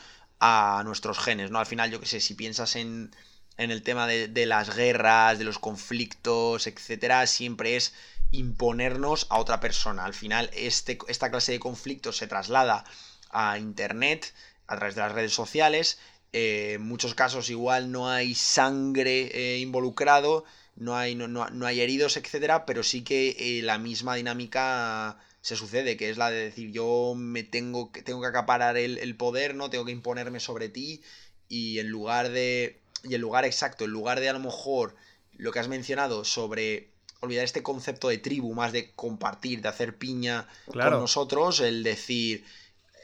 a 0.40 0.82
nuestros 0.84 1.18
genes, 1.18 1.50
¿no? 1.50 1.58
Al 1.58 1.66
final, 1.66 1.90
yo 1.90 2.00
que 2.00 2.06
sé, 2.06 2.20
si 2.20 2.34
piensas 2.34 2.76
en, 2.76 3.14
en 3.56 3.70
el 3.70 3.82
tema 3.82 4.06
de, 4.06 4.28
de, 4.28 4.46
las 4.46 4.74
guerras, 4.74 5.38
de 5.38 5.44
los 5.44 5.58
conflictos, 5.58 6.66
etcétera, 6.66 7.26
siempre 7.26 7.76
es 7.76 7.92
imponernos 8.30 9.26
a 9.30 9.38
otra 9.38 9.60
persona. 9.60 10.04
Al 10.04 10.14
final, 10.14 10.50
este, 10.54 10.98
esta 11.08 11.30
clase 11.30 11.52
de 11.52 11.60
conflictos 11.60 12.16
se 12.16 12.26
traslada 12.26 12.84
a 13.30 13.58
internet, 13.58 14.32
a 14.66 14.76
través 14.76 14.94
de 14.94 15.02
las 15.02 15.12
redes 15.12 15.34
sociales, 15.34 15.98
eh, 16.32 16.74
en 16.74 16.82
muchos 16.82 17.14
casos 17.14 17.50
igual 17.50 17.90
no 17.90 18.08
hay 18.08 18.34
sangre 18.34 19.30
eh, 19.34 19.58
involucrado, 19.58 20.44
no 20.76 20.96
hay, 20.96 21.14
no, 21.14 21.26
no, 21.28 21.66
hay 21.66 21.80
heridos, 21.80 22.16
etcétera, 22.16 22.64
pero 22.66 22.82
sí 22.82 23.02
que 23.02 23.36
eh, 23.38 23.62
la 23.62 23.78
misma 23.78 24.14
dinámica 24.14 25.18
se 25.40 25.56
sucede, 25.56 25.96
que 25.96 26.10
es 26.10 26.18
la 26.18 26.30
de 26.30 26.44
decir 26.44 26.70
yo 26.70 27.14
me 27.16 27.42
tengo 27.42 27.90
que, 27.90 28.02
tengo 28.02 28.20
que 28.20 28.28
acaparar 28.28 28.76
el, 28.76 29.16
poder, 29.16 29.54
¿no? 29.54 29.70
Tengo 29.70 29.84
que 29.84 29.92
imponerme 29.92 30.38
sobre 30.38 30.68
ti 30.68 31.02
y 31.48 31.78
en 31.78 31.88
lugar 31.88 32.30
de... 32.30 32.80
Y 33.02 33.14
en 33.14 33.22
lugar 33.22 33.46
exacto, 33.46 33.84
en 33.84 33.90
lugar 33.90 34.20
de 34.20 34.28
a 34.28 34.34
lo 34.34 34.40
mejor 34.40 34.94
lo 35.36 35.52
que 35.52 35.58
has 35.58 35.68
mencionado 35.68 36.24
sobre 36.24 36.90
olvidar 37.20 37.44
este 37.44 37.62
concepto 37.62 38.08
de 38.08 38.18
tribu, 38.18 38.54
más 38.54 38.72
de 38.72 38.92
compartir, 38.92 39.62
de 39.62 39.68
hacer 39.68 39.96
piña 39.96 40.46
con 40.66 40.90
nosotros, 40.90 41.60
el 41.60 41.82
decir, 41.82 42.44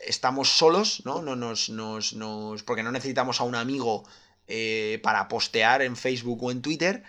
estamos 0.05 0.51
solos, 0.51 1.03
¿no? 1.05 1.23
no 1.23 1.37
nos, 1.37 1.69
nos, 1.71 2.15
nos, 2.15 2.63
porque 2.63 2.83
no 2.83 2.93
necesitamos 2.93 3.41
a 3.41 3.45
un 3.45 3.55
amigo 3.55 4.05
eh, 4.49 5.01
para 5.03 5.29
postear 5.29 5.83
en 5.83 5.97
Facebook 5.97 6.43
o 6.43 6.51
en 6.51 6.63
Twitter. 6.63 7.03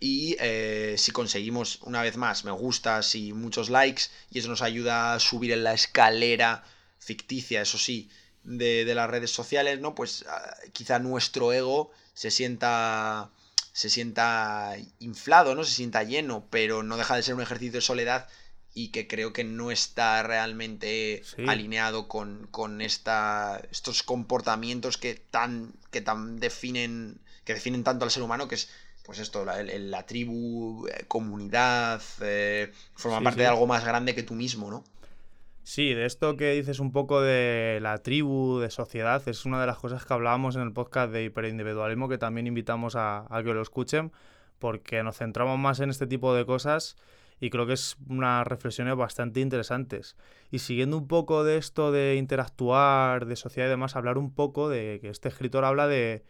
Y 0.00 0.36
eh, 0.40 0.96
si 0.98 1.12
conseguimos 1.12 1.80
una 1.82 2.02
vez 2.02 2.16
más 2.16 2.44
me 2.44 2.50
gustas 2.50 3.14
y 3.14 3.32
muchos 3.32 3.70
likes, 3.70 4.04
y 4.30 4.38
eso 4.38 4.48
nos 4.48 4.60
ayuda 4.60 5.14
a 5.14 5.20
subir 5.20 5.52
en 5.52 5.64
la 5.64 5.72
escalera 5.72 6.64
ficticia, 6.98 7.62
eso 7.62 7.78
sí, 7.78 8.10
de, 8.42 8.84
de 8.84 8.94
las 8.94 9.08
redes 9.08 9.30
sociales, 9.30 9.80
¿no? 9.80 9.94
Pues 9.94 10.24
ah, 10.28 10.56
quizá 10.72 10.98
nuestro 10.98 11.52
ego 11.52 11.90
se 12.12 12.30
sienta 12.30 13.30
se 13.72 13.90
sienta 13.90 14.76
inflado, 15.00 15.54
¿no? 15.54 15.64
Se 15.64 15.74
sienta 15.74 16.04
lleno, 16.04 16.46
pero 16.50 16.82
no 16.84 16.96
deja 16.96 17.16
de 17.16 17.22
ser 17.24 17.34
un 17.34 17.42
ejercicio 17.42 17.72
de 17.72 17.80
soledad 17.80 18.28
y 18.74 18.88
que 18.88 19.06
creo 19.06 19.32
que 19.32 19.44
no 19.44 19.70
está 19.70 20.22
realmente 20.24 21.22
alineado 21.46 22.08
con, 22.08 22.48
con 22.50 22.80
esta, 22.80 23.62
estos 23.70 24.02
comportamientos 24.02 24.98
que 24.98 25.14
tan, 25.14 25.72
que 25.92 26.00
tan 26.00 26.40
definen, 26.40 27.20
que 27.44 27.54
definen 27.54 27.84
tanto 27.84 28.04
al 28.04 28.10
ser 28.10 28.24
humano, 28.24 28.48
que 28.48 28.56
es 28.56 28.68
pues 29.04 29.18
esto, 29.18 29.44
la, 29.44 29.62
la 29.62 30.06
tribu, 30.06 30.88
eh, 30.88 31.04
comunidad, 31.06 32.02
eh, 32.22 32.72
forma 32.94 33.20
parte 33.20 33.42
de 33.42 33.46
algo 33.46 33.66
más 33.66 33.84
grande 33.84 34.14
que 34.14 34.22
tú 34.22 34.34
mismo, 34.34 34.70
¿no? 34.70 34.82
Sí, 35.62 35.94
de 35.94 36.04
esto 36.06 36.36
que 36.36 36.52
dices 36.52 36.78
un 36.78 36.90
poco 36.90 37.20
de 37.20 37.78
la 37.80 37.98
tribu, 37.98 38.58
de 38.58 38.70
sociedad, 38.70 39.26
es 39.28 39.44
una 39.44 39.60
de 39.60 39.66
las 39.66 39.78
cosas 39.78 40.04
que 40.04 40.12
hablábamos 40.12 40.56
en 40.56 40.62
el 40.62 40.72
podcast 40.72 41.12
de 41.12 41.24
hiperindividualismo 41.24 42.08
que 42.08 42.18
también 42.18 42.46
invitamos 42.46 42.96
a, 42.96 43.26
a 43.34 43.42
que 43.42 43.54
lo 43.54 43.62
escuchen 43.62 44.10
porque 44.58 45.02
nos 45.02 45.18
centramos 45.18 45.58
más 45.58 45.80
en 45.80 45.90
este 45.90 46.06
tipo 46.06 46.34
de 46.34 46.46
cosas 46.46 46.96
y 47.40 47.50
creo 47.50 47.66
que 47.66 47.74
es 47.74 47.96
unas 48.08 48.46
reflexiones 48.46 48.96
bastante 48.96 49.40
interesantes. 49.40 50.16
Y 50.50 50.60
siguiendo 50.60 50.96
un 50.96 51.08
poco 51.08 51.44
de 51.44 51.56
esto 51.56 51.92
de 51.92 52.16
interactuar, 52.16 53.26
de 53.26 53.36
sociedad 53.36 53.68
y 53.68 53.70
demás, 53.70 53.96
hablar 53.96 54.18
un 54.18 54.32
poco 54.32 54.68
de 54.68 54.98
que 55.00 55.08
este 55.10 55.28
escritor 55.28 55.64
habla 55.64 55.86
de 55.86 56.24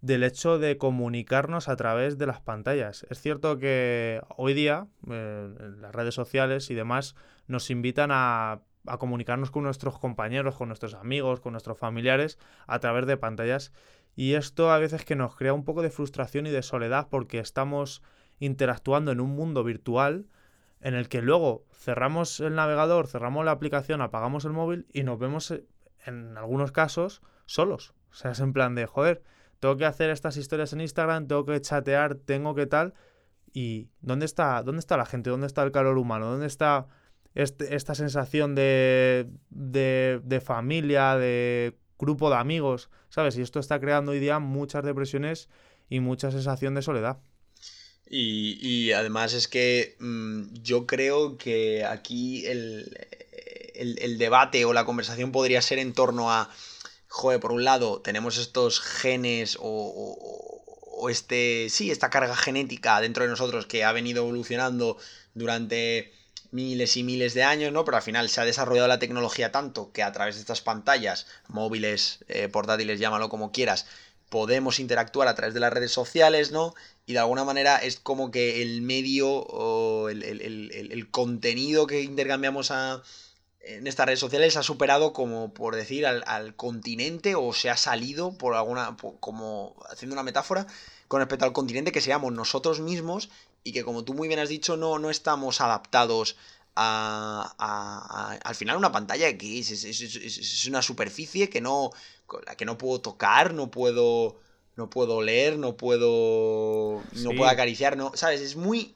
del 0.00 0.22
hecho 0.22 0.58
de 0.58 0.76
comunicarnos 0.76 1.68
a 1.68 1.76
través 1.76 2.18
de 2.18 2.26
las 2.26 2.40
pantallas. 2.40 3.06
Es 3.10 3.20
cierto 3.20 3.58
que 3.58 4.20
hoy 4.36 4.54
día 4.54 4.86
eh, 5.10 5.48
las 5.80 5.94
redes 5.94 6.14
sociales 6.14 6.70
y 6.70 6.74
demás 6.74 7.16
nos 7.46 7.70
invitan 7.70 8.10
a, 8.12 8.60
a 8.86 8.98
comunicarnos 8.98 9.50
con 9.50 9.64
nuestros 9.64 9.98
compañeros, 9.98 10.56
con 10.56 10.68
nuestros 10.68 10.94
amigos, 10.94 11.40
con 11.40 11.52
nuestros 11.52 11.78
familiares 11.78 12.38
a 12.66 12.78
través 12.78 13.06
de 13.06 13.16
pantallas. 13.16 13.72
Y 14.14 14.34
esto 14.34 14.70
a 14.70 14.78
veces 14.78 15.04
que 15.04 15.16
nos 15.16 15.36
crea 15.36 15.52
un 15.52 15.64
poco 15.64 15.82
de 15.82 15.90
frustración 15.90 16.46
y 16.46 16.50
de 16.50 16.62
soledad 16.62 17.08
porque 17.10 17.38
estamos 17.38 18.02
interactuando 18.38 19.12
en 19.12 19.20
un 19.20 19.30
mundo 19.30 19.64
virtual 19.64 20.26
en 20.80 20.94
el 20.94 21.08
que 21.08 21.22
luego 21.22 21.64
cerramos 21.72 22.40
el 22.40 22.54
navegador, 22.54 23.06
cerramos 23.06 23.44
la 23.44 23.52
aplicación, 23.52 24.00
apagamos 24.00 24.44
el 24.44 24.52
móvil 24.52 24.86
y 24.92 25.02
nos 25.02 25.18
vemos 25.18 25.50
eh, 25.50 25.64
en 26.04 26.36
algunos 26.36 26.72
casos 26.72 27.22
solos. 27.46 27.94
O 28.10 28.14
sea, 28.14 28.32
es 28.32 28.40
en 28.40 28.52
plan 28.52 28.74
de, 28.74 28.86
joder, 28.86 29.22
tengo 29.58 29.76
que 29.76 29.86
hacer 29.86 30.10
estas 30.10 30.36
historias 30.36 30.72
en 30.72 30.80
Instagram, 30.80 31.26
tengo 31.26 31.44
que 31.44 31.60
chatear, 31.60 32.14
tengo 32.14 32.54
que 32.54 32.66
tal. 32.66 32.94
¿Y 33.52 33.88
dónde 34.00 34.26
está, 34.26 34.62
dónde 34.62 34.80
está 34.80 34.96
la 34.96 35.06
gente? 35.06 35.30
¿Dónde 35.30 35.46
está 35.46 35.62
el 35.62 35.72
calor 35.72 35.96
humano? 35.96 36.26
¿Dónde 36.26 36.46
está 36.46 36.86
este, 37.34 37.74
esta 37.74 37.94
sensación 37.94 38.54
de, 38.54 39.30
de, 39.48 40.20
de 40.22 40.40
familia, 40.40 41.16
de 41.16 41.78
grupo 41.98 42.28
de 42.28 42.36
amigos? 42.36 42.90
¿Sabes? 43.08 43.38
Y 43.38 43.42
esto 43.42 43.58
está 43.58 43.80
creando 43.80 44.12
hoy 44.12 44.18
día 44.18 44.38
muchas 44.38 44.84
depresiones 44.84 45.48
y 45.88 46.00
mucha 46.00 46.30
sensación 46.30 46.74
de 46.74 46.82
soledad. 46.82 47.18
Y, 48.08 48.58
y 48.60 48.92
además 48.92 49.32
es 49.32 49.48
que 49.48 49.96
mmm, 49.98 50.44
yo 50.62 50.86
creo 50.86 51.38
que 51.38 51.84
aquí 51.84 52.46
el, 52.46 52.96
el, 53.74 53.98
el, 54.00 54.18
debate 54.18 54.64
o 54.64 54.72
la 54.72 54.84
conversación 54.84 55.32
podría 55.32 55.60
ser 55.60 55.78
en 55.78 55.92
torno 55.92 56.32
a, 56.32 56.48
joder, 57.08 57.40
por 57.40 57.52
un 57.52 57.64
lado 57.64 58.00
tenemos 58.00 58.38
estos 58.38 58.80
genes 58.80 59.56
o, 59.56 59.62
o, 59.62 60.66
o 60.98 61.10
este, 61.10 61.68
sí, 61.70 61.90
esta 61.90 62.10
carga 62.10 62.36
genética 62.36 63.00
dentro 63.00 63.24
de 63.24 63.30
nosotros 63.30 63.66
que 63.66 63.84
ha 63.84 63.92
venido 63.92 64.22
evolucionando 64.22 64.98
durante 65.34 66.12
miles 66.50 66.96
y 66.96 67.02
miles 67.02 67.34
de 67.34 67.44
años, 67.44 67.72
¿no? 67.72 67.84
Pero 67.84 67.98
al 67.98 68.02
final 68.02 68.28
se 68.28 68.40
ha 68.40 68.44
desarrollado 68.44 68.88
la 68.88 68.98
tecnología 68.98 69.52
tanto 69.52 69.92
que 69.92 70.02
a 70.02 70.12
través 70.12 70.36
de 70.36 70.40
estas 70.40 70.62
pantallas, 70.62 71.26
móviles, 71.48 72.20
eh, 72.28 72.48
portátiles, 72.48 72.98
llámalo 72.98 73.28
como 73.28 73.52
quieras, 73.52 73.86
podemos 74.28 74.80
interactuar 74.80 75.28
a 75.28 75.34
través 75.34 75.54
de 75.54 75.60
las 75.60 75.72
redes 75.72 75.92
sociales, 75.92 76.50
¿no? 76.50 76.74
Y 77.06 77.12
de 77.12 77.20
alguna 77.20 77.44
manera 77.44 77.78
es 77.78 78.00
como 78.00 78.30
que 78.30 78.62
el 78.62 78.82
medio 78.82 79.28
o 79.28 80.08
el, 80.08 80.22
el, 80.22 80.70
el, 80.72 81.10
contenido 81.10 81.86
que 81.86 82.02
intercambiamos 82.02 82.72
en 83.60 83.86
estas 83.86 84.06
redes 84.06 84.20
sociales 84.20 84.56
ha 84.56 84.62
superado, 84.62 85.12
como 85.12 85.54
por 85.54 85.76
decir, 85.76 86.06
al, 86.06 86.56
continente 86.56 87.34
o 87.34 87.52
se 87.52 87.70
ha 87.70 87.76
salido 87.76 88.36
por 88.36 88.54
alguna, 88.54 88.96
como 89.20 89.76
haciendo 89.90 90.14
una 90.14 90.22
metáfora, 90.22 90.66
con 91.08 91.20
respecto 91.20 91.44
al 91.44 91.52
continente 91.52 91.92
que 91.92 92.00
seamos 92.00 92.32
nosotros 92.32 92.80
mismos 92.80 93.28
y 93.62 93.72
que 93.72 93.84
como 93.84 94.04
tú 94.04 94.14
muy 94.14 94.28
bien 94.28 94.40
has 94.40 94.48
dicho 94.48 94.76
no, 94.76 94.98
no 94.98 95.10
estamos 95.10 95.60
adaptados 95.60 96.36
a, 96.76 97.54
a, 97.58 98.38
al 98.44 98.54
final 98.54 98.76
una 98.76 98.92
pantalla 98.92 99.36
que 99.36 99.58
es, 99.58 100.66
una 100.68 100.82
superficie 100.82 101.48
que 101.48 101.60
no, 101.60 101.90
la 102.46 102.56
que 102.56 102.64
no 102.64 102.78
puedo 102.78 103.00
tocar, 103.00 103.54
no 103.54 103.70
puedo, 103.70 104.38
no 104.76 104.90
puedo 104.90 105.22
leer, 105.22 105.58
no 105.58 105.76
puedo, 105.76 107.02
no 107.12 107.30
puedo 107.30 107.46
acariciar, 107.46 107.96
no, 107.96 108.12
¿sabes? 108.14 108.40
Es 108.40 108.56
muy, 108.56 108.94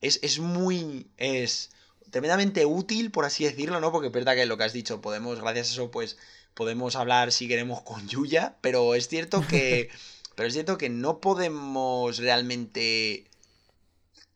es, 0.00 0.20
es 0.22 0.38
muy, 0.38 1.06
es 1.16 1.70
tremendamente 2.10 2.66
útil, 2.66 3.10
por 3.10 3.24
así 3.24 3.44
decirlo, 3.44 3.80
¿no? 3.80 3.92
Porque 3.92 4.08
es 4.08 4.12
verdad 4.12 4.34
que 4.34 4.46
lo 4.46 4.56
que 4.56 4.64
has 4.64 4.72
dicho, 4.72 5.00
podemos, 5.00 5.40
gracias 5.40 5.70
a 5.70 5.72
eso, 5.72 5.90
pues, 5.90 6.16
podemos 6.54 6.96
hablar 6.96 7.32
si 7.32 7.48
queremos 7.48 7.82
con 7.82 8.08
Yuya, 8.08 8.56
pero 8.60 8.94
es 8.94 9.08
cierto 9.08 9.44
que, 9.46 9.90
pero 10.34 10.48
es 10.48 10.54
cierto 10.54 10.78
que 10.78 10.88
no 10.88 11.20
podemos 11.20 12.18
realmente 12.18 13.24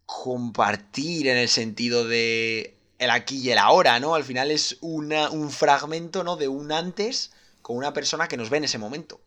compartir 0.07 1.29
en 1.29 1.39
el 1.39 1.49
sentido 1.49 2.07
de 2.07 2.77
el 2.99 3.11
aquí 3.11 3.39
y 3.39 3.51
el 3.51 3.59
ahora, 3.59 3.99
¿no? 3.99 4.15
Al 4.15 4.25
final 4.25 4.51
es 4.51 4.79
una, 4.81 5.31
un 5.31 5.51
fragmento, 5.51 6.23
¿no? 6.23 6.37
De 6.37 6.49
un 6.49 6.71
antes 6.71 7.33
con 7.63 7.77
una 7.77 7.93
persona 7.93 8.29
que 8.29 8.37
nos 8.37 8.51
ve 8.51 8.59
en 8.59 8.65
ese 8.65 8.79
momento. 8.79 9.21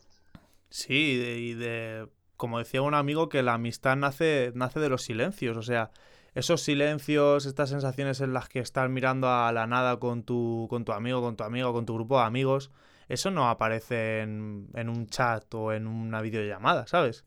Sí, 0.69 0.93
y 0.93 1.17
de, 1.17 1.39
y 1.39 1.53
de 1.53 2.07
como 2.37 2.59
decía 2.59 2.81
un 2.81 2.93
amigo, 2.93 3.29
que 3.29 3.43
la 3.43 3.53
amistad 3.53 3.95
nace, 3.95 4.51
nace 4.55 4.79
de 4.79 4.89
los 4.89 5.03
silencios, 5.03 5.57
o 5.57 5.61
sea, 5.61 5.91
esos 6.33 6.61
silencios, 6.61 7.45
estas 7.45 7.69
sensaciones 7.69 8.19
en 8.19 8.33
las 8.33 8.49
que 8.49 8.59
estás 8.59 8.89
mirando 8.89 9.29
a 9.29 9.51
la 9.53 9.67
nada 9.67 9.99
con 9.99 10.23
tu, 10.23 10.67
con 10.69 10.83
tu 10.83 10.91
amigo, 10.91 11.21
con 11.21 11.37
tu 11.37 11.43
amigo, 11.43 11.71
con 11.71 11.85
tu 11.85 11.93
grupo 11.95 12.19
de 12.19 12.25
amigos, 12.25 12.71
eso 13.07 13.31
no 13.31 13.49
aparece 13.49 14.21
en, 14.21 14.67
en 14.73 14.89
un 14.89 15.07
chat 15.07 15.53
o 15.53 15.71
en 15.71 15.87
una 15.87 16.21
videollamada, 16.21 16.87
¿sabes? 16.87 17.23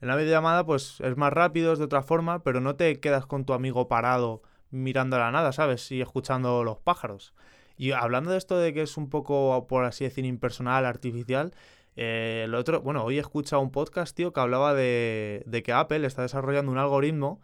En 0.00 0.08
la 0.08 0.16
videollamada, 0.16 0.64
pues 0.64 1.00
es 1.00 1.16
más 1.16 1.32
rápido, 1.32 1.72
es 1.72 1.78
de 1.78 1.84
otra 1.86 2.02
forma, 2.02 2.42
pero 2.42 2.60
no 2.60 2.76
te 2.76 3.00
quedas 3.00 3.26
con 3.26 3.44
tu 3.44 3.52
amigo 3.52 3.88
parado 3.88 4.42
mirando 4.70 5.16
a 5.16 5.20
la 5.20 5.30
nada, 5.30 5.52
¿sabes? 5.52 5.90
Y 5.92 6.00
escuchando 6.00 6.64
los 6.64 6.78
pájaros. 6.78 7.34
Y 7.80 7.92
hablando 7.92 8.30
de 8.30 8.36
esto 8.36 8.58
de 8.58 8.74
que 8.74 8.82
es 8.82 8.98
un 8.98 9.08
poco, 9.08 9.66
por 9.66 9.86
así 9.86 10.04
decir, 10.04 10.26
impersonal, 10.26 10.84
artificial, 10.84 11.54
eh, 11.96 12.42
el 12.44 12.54
otro, 12.54 12.82
bueno, 12.82 13.02
hoy 13.02 13.16
he 13.16 13.20
escuchado 13.20 13.62
un 13.62 13.70
podcast, 13.70 14.14
tío, 14.14 14.34
que 14.34 14.40
hablaba 14.40 14.74
de, 14.74 15.42
de 15.46 15.62
que 15.62 15.72
Apple 15.72 16.06
está 16.06 16.20
desarrollando 16.20 16.70
un 16.70 16.76
algoritmo 16.76 17.40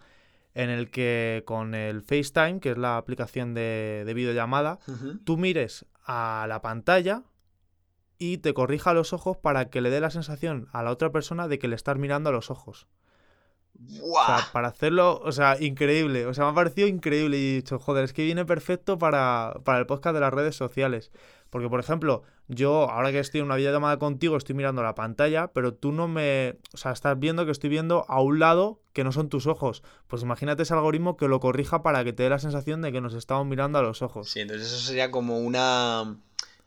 en 0.53 0.69
el 0.69 0.91
que 0.91 1.43
con 1.47 1.75
el 1.75 2.03
FaceTime, 2.03 2.61
que 2.61 2.73
es 2.73 2.77
la 2.77 2.99
aplicación 2.99 3.55
de, 3.55 4.03
de 4.05 4.13
videollamada, 4.13 4.79
uh 4.87 4.93
-huh. 4.93 5.25
tú 5.25 5.39
mires 5.39 5.87
a 6.05 6.45
la 6.51 6.61
pantalla 6.61 7.23
y 8.19 8.37
te 8.37 8.53
corrija 8.53 8.93
los 8.93 9.15
ojos 9.15 9.39
para 9.39 9.71
que 9.71 9.81
le 9.81 9.89
dé 9.89 10.01
la 10.01 10.11
sensación 10.11 10.69
a 10.71 10.83
la 10.83 10.91
otra 10.91 11.13
persona 11.13 11.49
de 11.49 11.59
que 11.59 11.69
le 11.69 11.77
estás 11.77 11.97
mirando 11.97 12.29
a 12.29 12.33
los 12.35 12.51
ojos. 12.51 12.89
Sea, 13.89 14.49
para 14.53 14.69
hacerlo, 14.69 15.21
o 15.25 15.33
sea, 15.33 15.57
increíble. 15.61 16.27
O 16.27 16.35
sea, 16.35 16.45
me 16.45 16.51
ha 16.51 16.55
parecido 16.55 16.89
increíble 16.89 17.39
y 17.39 17.53
he 17.53 17.55
dicho, 17.57 17.79
joder, 17.79 18.05
es 18.05 18.13
que 18.13 18.25
viene 18.25 18.45
perfecto 18.45 18.99
para, 18.99 19.55
para 19.65 19.79
el 19.79 19.87
podcast 19.87 20.15
de 20.15 20.21
las 20.21 20.33
redes 20.33 20.57
sociales. 20.57 21.11
Porque, 21.51 21.69
por 21.69 21.81
ejemplo, 21.81 22.23
yo, 22.49 22.91
ahora 22.91 23.13
que 23.13 23.19
estoy 23.19 23.41
en 23.41 23.47
una 23.47 23.57
videollamada 23.57 23.99
contigo, 23.99 24.37
estoy 24.37 24.55
mirando 24.55 24.83
la 24.83 24.95
pantalla, 24.95 25.49
pero 25.49 25.75
tú 25.75 25.93
no 25.93 26.09
me. 26.09 26.59
O 26.73 26.77
sea, 26.77 26.93
estás 26.93 27.19
viendo 27.19 27.45
que 27.45 27.53
estoy 27.53 27.71
viendo 27.71 28.05
a 28.09 28.21
un 28.21 28.39
lado 28.39 28.81
que 28.93 29.05
no 29.05 29.13
son 29.13 29.29
tus 29.29 29.47
ojos. 29.47 29.83
Pues 30.07 30.23
imagínate 30.23 30.63
ese 30.63 30.75
algoritmo 30.75 31.17
que 31.17 31.29
lo 31.29 31.41
corrija 31.41 31.83
para 31.83 32.05
que 32.05 32.13
te 32.13 32.25
dé 32.25 32.31
la 32.31 32.39
sensación 32.39 32.83
de 32.83 32.93
que 32.93 33.01
nos 33.01 33.15
estamos 33.15 33.47
mirando 33.47 33.79
a 33.79 33.83
los 33.83 34.03
ojos. 34.03 34.31
Sí, 34.31 34.41
entonces 34.41 34.69
eso 34.69 34.79
sería 34.79 35.11
como 35.11 35.39
una 35.39 36.17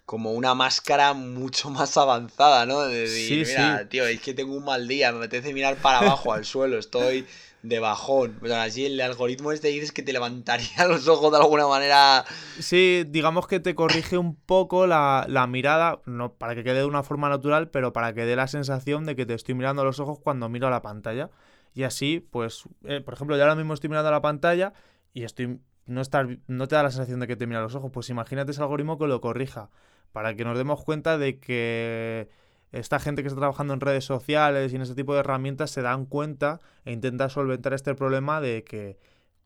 como 0.10 0.32
una 0.32 0.56
máscara 0.56 1.14
mucho 1.14 1.70
más 1.70 1.96
avanzada, 1.96 2.66
¿no? 2.66 2.82
De 2.82 3.02
decir, 3.02 3.46
sí, 3.46 3.52
mira, 3.52 3.82
sí. 3.82 3.86
tío, 3.90 4.08
es 4.08 4.20
que 4.20 4.34
tengo 4.34 4.56
un 4.56 4.66
mal 4.66 4.88
día, 4.88 5.12
me 5.12 5.20
apetece 5.20 5.54
mirar 5.54 5.76
para 5.76 6.00
abajo 6.00 6.34
al 6.34 6.46
suelo, 6.46 6.80
estoy 6.80 7.28
de 7.62 7.78
bajón. 7.78 8.40
O 8.42 8.48
sea, 8.48 8.64
así 8.64 8.88
el 8.88 9.00
algoritmo 9.02 9.52
este 9.52 9.68
dices 9.68 9.92
que 9.92 10.02
te 10.02 10.12
levantaría 10.12 10.88
los 10.88 11.08
ojos 11.08 11.32
de 11.32 11.38
alguna 11.38 11.68
manera. 11.68 12.26
Sí, 12.58 13.04
digamos 13.08 13.46
que 13.46 13.60
te 13.60 13.76
corrige 13.76 14.18
un 14.18 14.36
poco 14.36 14.88
la, 14.88 15.26
la, 15.30 15.46
mirada, 15.46 16.02
no 16.08 16.34
para 16.34 16.56
que 16.56 16.64
quede 16.64 16.80
de 16.80 16.86
una 16.86 17.04
forma 17.04 17.30
natural, 17.30 17.70
pero 17.70 17.94
para 17.94 18.16
que 18.16 18.26
dé 18.26 18.36
la 18.36 18.48
sensación 18.48 19.06
de 19.06 19.16
que 19.16 19.28
te 19.28 19.36
estoy 19.36 19.54
mirando 19.54 19.84
a 19.84 19.86
los 19.86 20.00
ojos 20.00 20.18
cuando 20.20 20.50
miro 20.50 20.66
a 20.66 20.72
la 20.72 20.82
pantalla. 20.82 21.30
Y 21.76 21.84
así, 21.84 22.20
pues, 22.32 22.64
eh, 22.86 23.02
por 23.02 23.14
ejemplo, 23.14 23.38
yo 23.38 23.44
ahora 23.44 23.54
mismo 23.54 23.76
estoy 23.76 23.92
mirando 23.92 24.10
a 24.10 24.14
la 24.14 24.22
pantalla 24.24 24.74
y 25.14 25.24
estoy. 25.24 25.60
No, 25.86 26.02
estar, 26.02 26.38
no 26.48 26.68
te 26.68 26.76
da 26.76 26.84
la 26.84 26.92
sensación 26.92 27.20
de 27.20 27.28
que 27.28 27.36
te 27.36 27.46
mira 27.46 27.60
a 27.60 27.64
los 27.64 27.76
ojos. 27.76 27.92
Pues 27.92 28.10
imagínate 28.10 28.52
ese 28.52 28.62
algoritmo 28.62 28.98
que 28.98 29.06
lo 29.06 29.22
corrija 29.22 29.70
para 30.12 30.36
que 30.36 30.44
nos 30.44 30.58
demos 30.58 30.84
cuenta 30.84 31.18
de 31.18 31.40
que 31.40 32.30
esta 32.72 33.00
gente 33.00 33.22
que 33.22 33.28
está 33.28 33.40
trabajando 33.40 33.74
en 33.74 33.82
redes 33.82 34.06
sociales 34.06 34.72
y 34.72 34.76
en 34.76 34.84
ese 34.84 34.96
tipo 34.96 35.14
de 35.14 35.22
herramientas 35.22 35.72
se 35.72 35.82
dan 35.82 36.06
cuenta 36.06 36.60
e 36.86 36.92
intentan 36.92 37.30
solventar 37.30 37.74
este 37.74 37.96
problema 37.96 38.42
de 38.42 38.64
que, 38.64 38.98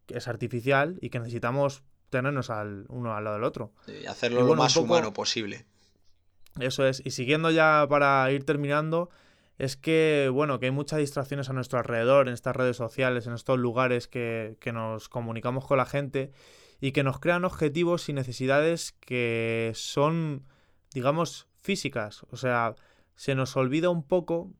es 0.10 0.28
artificial 0.28 0.98
y 1.02 1.10
que 1.10 1.20
necesitamos 1.20 1.82
tenernos 2.10 2.50
al 2.50 2.86
uno 2.90 3.16
al 3.16 3.24
lado 3.24 3.38
del 3.38 3.46
otro. 3.46 3.72
Y 3.88 4.06
hacerlo 4.06 4.40
y 4.40 4.44
bueno, 4.44 4.56
lo 4.56 4.62
más 4.64 4.74
poco, 4.74 4.86
humano 4.86 5.14
posible. 5.14 5.66
Eso 6.60 6.86
es. 6.86 7.02
Y 7.06 7.12
siguiendo 7.12 7.50
ya 7.50 7.88
para 7.90 8.30
ir 8.32 8.44
terminando, 8.46 9.10
es 9.58 9.78
que, 9.78 10.30
bueno, 10.32 10.60
que 10.60 10.68
hay 10.68 10.72
muchas 10.72 11.00
distracciones 11.00 11.50
a 11.50 11.54
nuestro 11.54 11.80
alrededor, 11.80 12.28
en 12.28 12.34
estas 12.34 12.56
redes 12.56 12.76
sociales, 12.76 13.26
en 13.28 13.34
estos 13.34 13.58
lugares 13.58 14.08
que, 14.10 14.58
que 14.60 14.74
nos 14.74 15.08
comunicamos 15.08 15.66
con 15.66 15.78
la 15.78 15.86
gente 15.86 16.32
y 16.82 16.92
que 16.92 17.04
nos 17.04 17.20
crean 17.20 17.46
objetivos 17.46 18.10
y 18.10 18.14
necesidades 18.14 18.92
que 19.00 19.72
son 19.74 20.44
digamos, 20.94 21.48
físicas. 21.56 22.26
O 22.32 22.38
sea, 22.38 22.76
se 23.16 23.36
nos 23.36 23.56
olvida 23.56 23.90
un 23.90 24.04
poco 24.04 24.52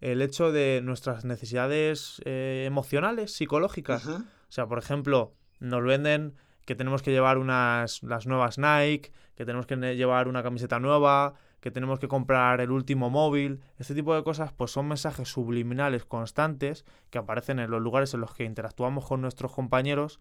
el 0.00 0.22
hecho 0.22 0.52
de 0.52 0.80
nuestras 0.82 1.24
necesidades 1.24 2.20
eh, 2.24 2.64
emocionales, 2.66 3.32
psicológicas. 3.32 4.06
Uh 4.06 4.10
-huh. 4.10 4.24
O 4.24 4.52
sea, 4.52 4.66
por 4.66 4.78
ejemplo, 4.78 5.34
nos 5.58 5.82
venden 5.84 6.34
que 6.64 6.74
tenemos 6.74 7.02
que 7.02 7.12
llevar 7.12 7.38
unas 7.38 8.02
las 8.02 8.26
nuevas 8.26 8.58
Nike, 8.58 9.12
que 9.34 9.44
tenemos 9.44 9.66
que 9.66 9.76
llevar 9.96 10.28
una 10.28 10.42
camiseta 10.42 10.80
nueva, 10.80 11.34
que 11.60 11.70
tenemos 11.70 11.98
que 11.98 12.08
comprar 12.08 12.60
el 12.60 12.70
último 12.70 13.08
móvil. 13.08 13.60
Este 13.78 13.94
tipo 13.94 14.14
de 14.14 14.22
cosas 14.22 14.52
pues 14.52 14.72
son 14.72 14.88
mensajes 14.88 15.28
subliminales 15.28 16.04
constantes 16.04 16.84
que 17.10 17.18
aparecen 17.18 17.60
en 17.60 17.70
los 17.70 17.80
lugares 17.80 18.12
en 18.14 18.20
los 18.20 18.34
que 18.34 18.44
interactuamos 18.44 19.06
con 19.06 19.20
nuestros 19.20 19.52
compañeros 19.52 20.20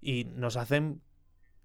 y 0.00 0.24
nos 0.24 0.56
hacen 0.56 1.02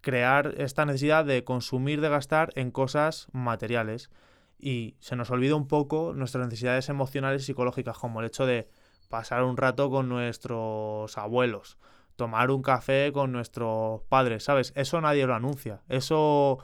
crear 0.06 0.54
esta 0.60 0.86
necesidad 0.86 1.26
de 1.26 1.44
consumir, 1.44 2.00
de 2.00 2.10
gastar 2.10 2.52
en 2.54 2.70
cosas 2.70 3.28
materiales. 3.32 4.12
Y 4.60 4.98
se 5.00 5.16
nos 5.16 5.32
olvida 5.32 5.56
un 5.56 5.68
poco 5.68 6.14
nuestras 6.16 6.46
necesidades 6.46 6.90
emocionales 6.90 7.42
y 7.42 7.46
psicológicas, 7.46 7.98
como 7.98 8.20
el 8.20 8.28
hecho 8.28 8.46
de 8.46 8.70
pasar 9.10 9.44
un 9.44 9.58
rato 9.58 9.90
con 9.90 10.08
nuestros 10.08 11.18
abuelos, 11.18 11.80
tomar 12.18 12.52
un 12.52 12.62
café 12.62 13.12
con 13.12 13.32
nuestros 13.32 14.04
padres, 14.04 14.44
¿sabes? 14.44 14.74
Eso 14.76 15.02
nadie 15.02 15.26
lo 15.26 15.34
anuncia. 15.34 15.82
Eso, 15.90 16.60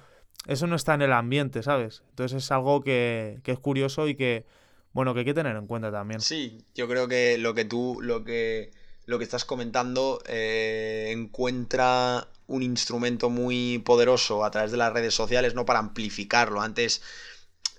eso 0.45 0.67
no 0.67 0.75
está 0.75 0.93
en 0.93 1.01
el 1.01 1.11
ambiente, 1.11 1.63
¿sabes? 1.63 2.03
Entonces 2.11 2.43
es 2.43 2.51
algo 2.51 2.81
que, 2.81 3.39
que 3.41 3.53
es 3.53 3.59
curioso 3.59 4.07
y 4.07 4.13
que, 4.13 4.45
bueno, 4.93 5.15
que 5.15 5.21
hay 5.21 5.25
que 5.25 5.33
tener 5.33 5.55
en 5.55 5.65
cuenta 5.65 5.91
también. 5.91 6.21
Sí, 6.21 6.63
yo 6.75 6.87
creo 6.87 7.07
que 7.07 7.39
lo 7.39 7.55
que 7.55 7.65
tú, 7.65 7.97
lo 8.01 8.23
que 8.23 8.69
lo 9.05 9.17
que 9.17 9.23
estás 9.23 9.45
comentando 9.45 10.21
eh, 10.27 11.09
encuentra 11.11 12.27
un 12.51 12.63
instrumento 12.63 13.29
muy 13.29 13.79
poderoso 13.79 14.43
a 14.43 14.51
través 14.51 14.71
de 14.71 14.77
las 14.77 14.93
redes 14.93 15.13
sociales, 15.13 15.55
¿no? 15.55 15.65
Para 15.65 15.79
amplificarlo. 15.79 16.61
Antes 16.61 17.01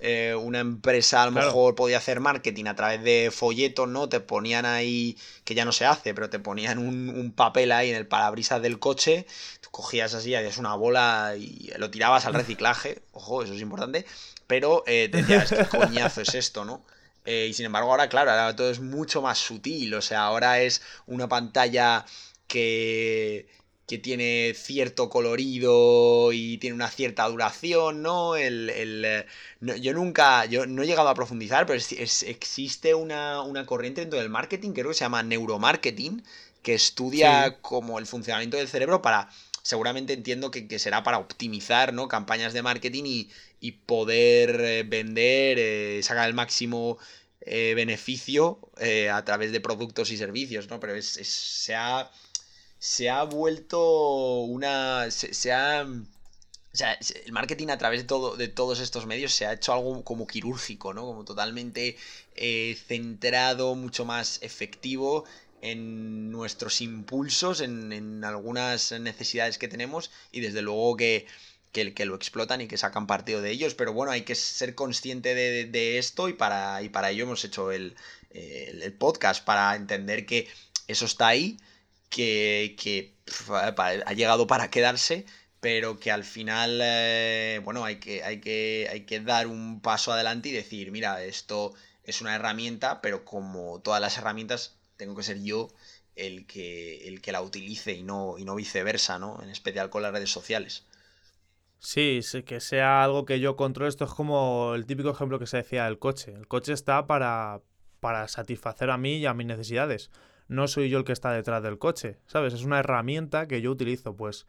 eh, 0.01 0.35
una 0.35 0.61
empresa 0.61 1.23
a 1.23 1.27
lo 1.27 1.33
mejor 1.33 1.75
podía 1.75 1.99
hacer 1.99 2.21
marketing 2.21 2.65
a 2.67 2.75
través 2.75 3.03
de 3.05 3.31
folletos, 3.33 3.89
¿no? 3.89 4.09
Te 4.09 4.21
ponían 4.21 4.67
ahí, 4.67 5.17
que 5.45 5.55
ya 5.55 5.65
no 5.65 5.73
se 5.73 5.87
hace, 5.87 6.15
pero 6.15 6.29
te 6.29 6.39
ponían 6.39 6.79
un, 6.79 7.33
papel 7.37 7.71
ahí 7.73 7.91
en 7.91 7.97
el 7.97 8.07
parabrisas 8.07 8.61
del 8.61 8.79
coche, 8.79 9.27
tú 9.61 9.71
cogías 9.71 10.15
así, 10.15 10.35
hacías 10.35 10.59
una 10.59 10.75
bola 10.75 11.35
y 11.39 11.71
lo 11.79 11.91
tirabas 11.91 12.27
al 12.27 12.35
reciclaje, 12.35 13.03
ojo, 13.13 13.43
eso 13.43 13.55
es 13.55 13.61
importante, 13.61 14.05
pero 14.47 14.83
eh, 14.87 15.09
te 15.11 15.19
decías, 15.19 15.51
¿qué 15.51 15.79
coñazo 15.79 16.23
es 16.23 16.35
esto, 16.35 16.65
no? 16.65 16.85
Eh, 17.25 17.47
y 17.51 17.53
sin 17.55 17.67
embargo, 17.67 17.91
ahora, 17.91 18.09
claro, 18.09 18.31
ahora 18.33 18.57
todo 18.57 18.71
es 18.71 18.81
mucho 18.81 19.23
más 19.23 19.39
sutil. 19.39 19.95
O 19.95 20.03
sea, 20.03 20.23
ahora 20.25 20.61
es 20.61 20.83
una 21.07 21.29
pantalla 21.29 22.05
que, 22.47 23.47
que 23.87 23.99
tiene 23.99 24.55
cierto 24.57 25.09
colorido 25.09 26.33
y 26.33 26.59
tiene 26.59 26.75
una 26.75 26.89
cierta 26.89 27.29
duración, 27.29 28.03
¿no? 28.03 28.37
El, 28.37 28.71
el 28.71 29.27
yo 29.61 29.93
nunca, 29.93 30.45
yo 30.47 30.67
no 30.67 30.83
he 30.83 30.87
llegado 30.87 31.09
a 31.09 31.15
profundizar, 31.15 31.67
pero 31.67 31.79
existe 31.79 32.95
una, 32.95 33.43
una, 33.43 33.67
corriente 33.67 34.01
dentro 34.01 34.19
del 34.19 34.31
marketing, 34.31 34.73
creo 34.73 34.89
que 34.89 34.95
se 34.95 35.05
llama 35.05 35.23
neuromarketing, 35.23 36.23
que 36.63 36.75
estudia 36.75 37.59
como 37.61 37.99
el 37.99 38.07
funcionamiento 38.07 38.57
del 38.57 38.69
cerebro 38.69 39.03
para, 39.03 39.29
seguramente 39.63 40.13
entiendo 40.13 40.51
que, 40.51 40.69
que 40.69 40.79
será 40.79 41.03
para 41.03 41.19
optimizar, 41.19 41.93
¿no? 41.93 42.09
Campañas 42.09 42.53
de 42.53 42.63
marketing 42.63 43.05
y, 43.05 43.31
y 43.63 43.73
poder 43.73 44.61
eh, 44.61 44.83
vender, 44.83 45.57
eh, 45.59 46.01
sacar 46.03 46.29
el 46.29 46.35
máximo 46.35 46.99
eh, 47.41 47.73
beneficio 47.75 48.59
a 49.11 49.25
través 49.25 49.53
de 49.53 49.61
productos 49.61 50.11
y 50.11 50.17
servicios, 50.17 50.69
¿no? 50.69 50.81
Pero 50.81 50.95
es, 50.97 51.07
se, 51.07 51.75
ha, 51.75 52.11
se 52.83 53.09
ha 53.11 53.23
vuelto 53.23 54.41
una... 54.41 55.09
Se, 55.13 55.53
ha... 55.53 55.85
O 55.85 56.77
sea, 56.77 56.99
el 57.25 57.31
marketing 57.31 57.69
a 57.69 57.79
través 57.79 58.01
de, 58.01 58.07
todo, 58.07 58.37
de 58.37 58.49
todos 58.49 58.81
estos 58.81 59.07
medios 59.07 59.33
se 59.33 59.47
ha 59.47 59.53
hecho 59.53 59.73
algo 59.73 60.03
como 60.03 60.27
quirúrgico, 60.27 60.93
¿no? 60.93 61.03
Como 61.03 61.25
totalmente 61.25 61.97
centrado, 62.89 63.77
mucho 63.77 64.05
más 64.05 64.41
efectivo 64.43 65.25
en 65.61 66.33
nuestros 66.33 66.81
impulsos, 66.81 67.61
en, 67.61 67.93
en 67.93 68.25
algunas 68.25 68.91
necesidades 68.99 69.59
que 69.59 69.69
tenemos 69.69 70.11
y 70.33 70.41
desde 70.41 70.63
luego 70.63 70.97
que 70.97 71.27
que, 71.73 72.05
lo 72.05 72.15
explotan 72.17 72.61
y 72.61 72.69
que 72.69 72.77
sacan 72.77 73.07
partido 73.07 73.41
de 73.41 73.51
ellos, 73.51 73.75
pero 73.75 73.93
bueno, 73.93 74.13
hay 74.13 74.23
que 74.23 74.35
ser 74.35 74.75
consciente 74.75 75.35
de, 75.35 75.99
esto 75.99 76.29
y 76.29 76.35
para, 76.35 76.83
y 76.83 76.89
para 76.91 77.11
ello 77.11 77.25
hemos 77.25 77.45
hecho 77.45 77.73
el, 77.73 77.97
podcast, 78.99 79.45
para 79.45 79.75
entender 79.75 80.27
que 80.27 80.49
eso 80.87 81.07
está 81.07 81.29
ahí, 81.29 81.59
que, 82.13 83.15
ha 83.49 84.13
llegado 84.13 84.47
para 84.47 84.71
quedarse, 84.71 85.27
pero 85.61 85.99
que 85.99 86.11
al 86.11 86.25
final, 86.25 86.79
eh, 86.83 87.61
bueno, 87.65 87.85
hay 87.85 87.97
que, 87.97 88.23
hay, 88.23 88.41
que, 88.41 88.89
hay 88.91 89.01
que 89.07 89.21
dar 89.21 89.47
un 89.47 89.81
paso 89.81 90.13
adelante 90.13 90.51
y 90.51 90.53
decir, 90.53 90.93
mira, 90.93 91.25
esto 91.25 91.75
es 92.05 92.21
una 92.21 92.35
herramienta, 92.35 93.01
pero 93.01 93.25
como 93.25 93.81
todas 93.81 94.01
las 94.01 94.19
herramientas, 94.19 94.77
tengo 94.97 95.17
que 95.17 95.23
ser 95.23 95.43
yo 95.43 95.69
el 96.15 96.47
que, 96.47 97.09
el 97.09 97.21
que 97.21 97.33
la 97.33 97.43
utilice 97.43 97.93
y 97.93 98.03
no, 98.03 98.37
y 98.39 98.45
no 98.45 98.55
viceversa, 98.55 99.19
¿no? 99.19 99.43
En 99.43 99.49
especial 99.49 99.89
con 99.91 100.03
las 100.03 100.13
redes 100.13 100.31
sociales. 100.31 100.85
Sí, 101.79 102.21
que 102.47 102.61
sea 102.61 103.03
algo 103.03 103.25
que 103.25 103.41
yo 103.41 103.57
controle. 103.57 103.89
Esto 103.89 104.05
es 104.05 104.13
como 104.13 104.75
el 104.75 104.87
típico 104.87 105.11
ejemplo 105.11 105.39
que 105.39 105.47
se 105.47 105.57
decía 105.57 105.87
del 105.87 105.99
coche. 105.99 106.33
El 106.33 106.47
coche 106.47 106.73
está 106.73 107.07
para, 107.07 107.61
para 107.99 108.29
satisfacer 108.29 108.91
a 108.91 108.99
mí 108.99 109.17
y 109.17 109.27
a 109.27 109.35
mis 109.35 109.47
necesidades. 109.47 110.11
No 110.53 110.69
soy 110.69 110.91
yo 110.91 110.99
el 110.99 111.05
que 111.05 111.13
está 111.13 111.33
detrás 111.33 111.63
del 111.63 111.79
coche, 111.79 112.19
¿sabes? 112.27 112.53
Es 112.55 112.65
una 112.65 112.79
herramienta 112.79 113.49
que 113.49 113.63
yo 113.63 113.71
utilizo. 113.71 114.15
Pues 114.15 114.47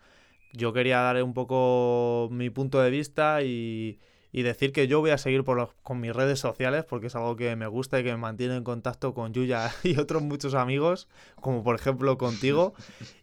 yo 0.51 0.73
quería 0.73 0.99
dar 0.99 1.23
un 1.23 1.33
poco 1.33 2.27
mi 2.31 2.49
punto 2.49 2.81
de 2.81 2.89
vista 2.89 3.41
y, 3.41 3.99
y 4.33 4.41
decir 4.41 4.73
que 4.73 4.87
yo 4.87 4.99
voy 4.99 5.11
a 5.11 5.17
seguir 5.17 5.43
con 5.83 6.01
mis 6.01 6.13
redes 6.13 6.39
sociales 6.39 6.83
porque 6.83 7.07
es 7.07 7.15
algo 7.15 7.35
que 7.35 7.55
me 7.55 7.67
gusta 7.67 7.99
y 7.99 8.03
que 8.03 8.11
me 8.11 8.17
mantiene 8.17 8.55
en 8.57 8.63
contacto 8.63 9.13
con 9.13 9.31
Yuya 9.31 9.71
y 9.83 9.97
otros 9.97 10.23
muchos 10.23 10.55
amigos, 10.55 11.07
como 11.35 11.63
por 11.63 11.75
ejemplo 11.75 12.17
contigo. 12.17 12.73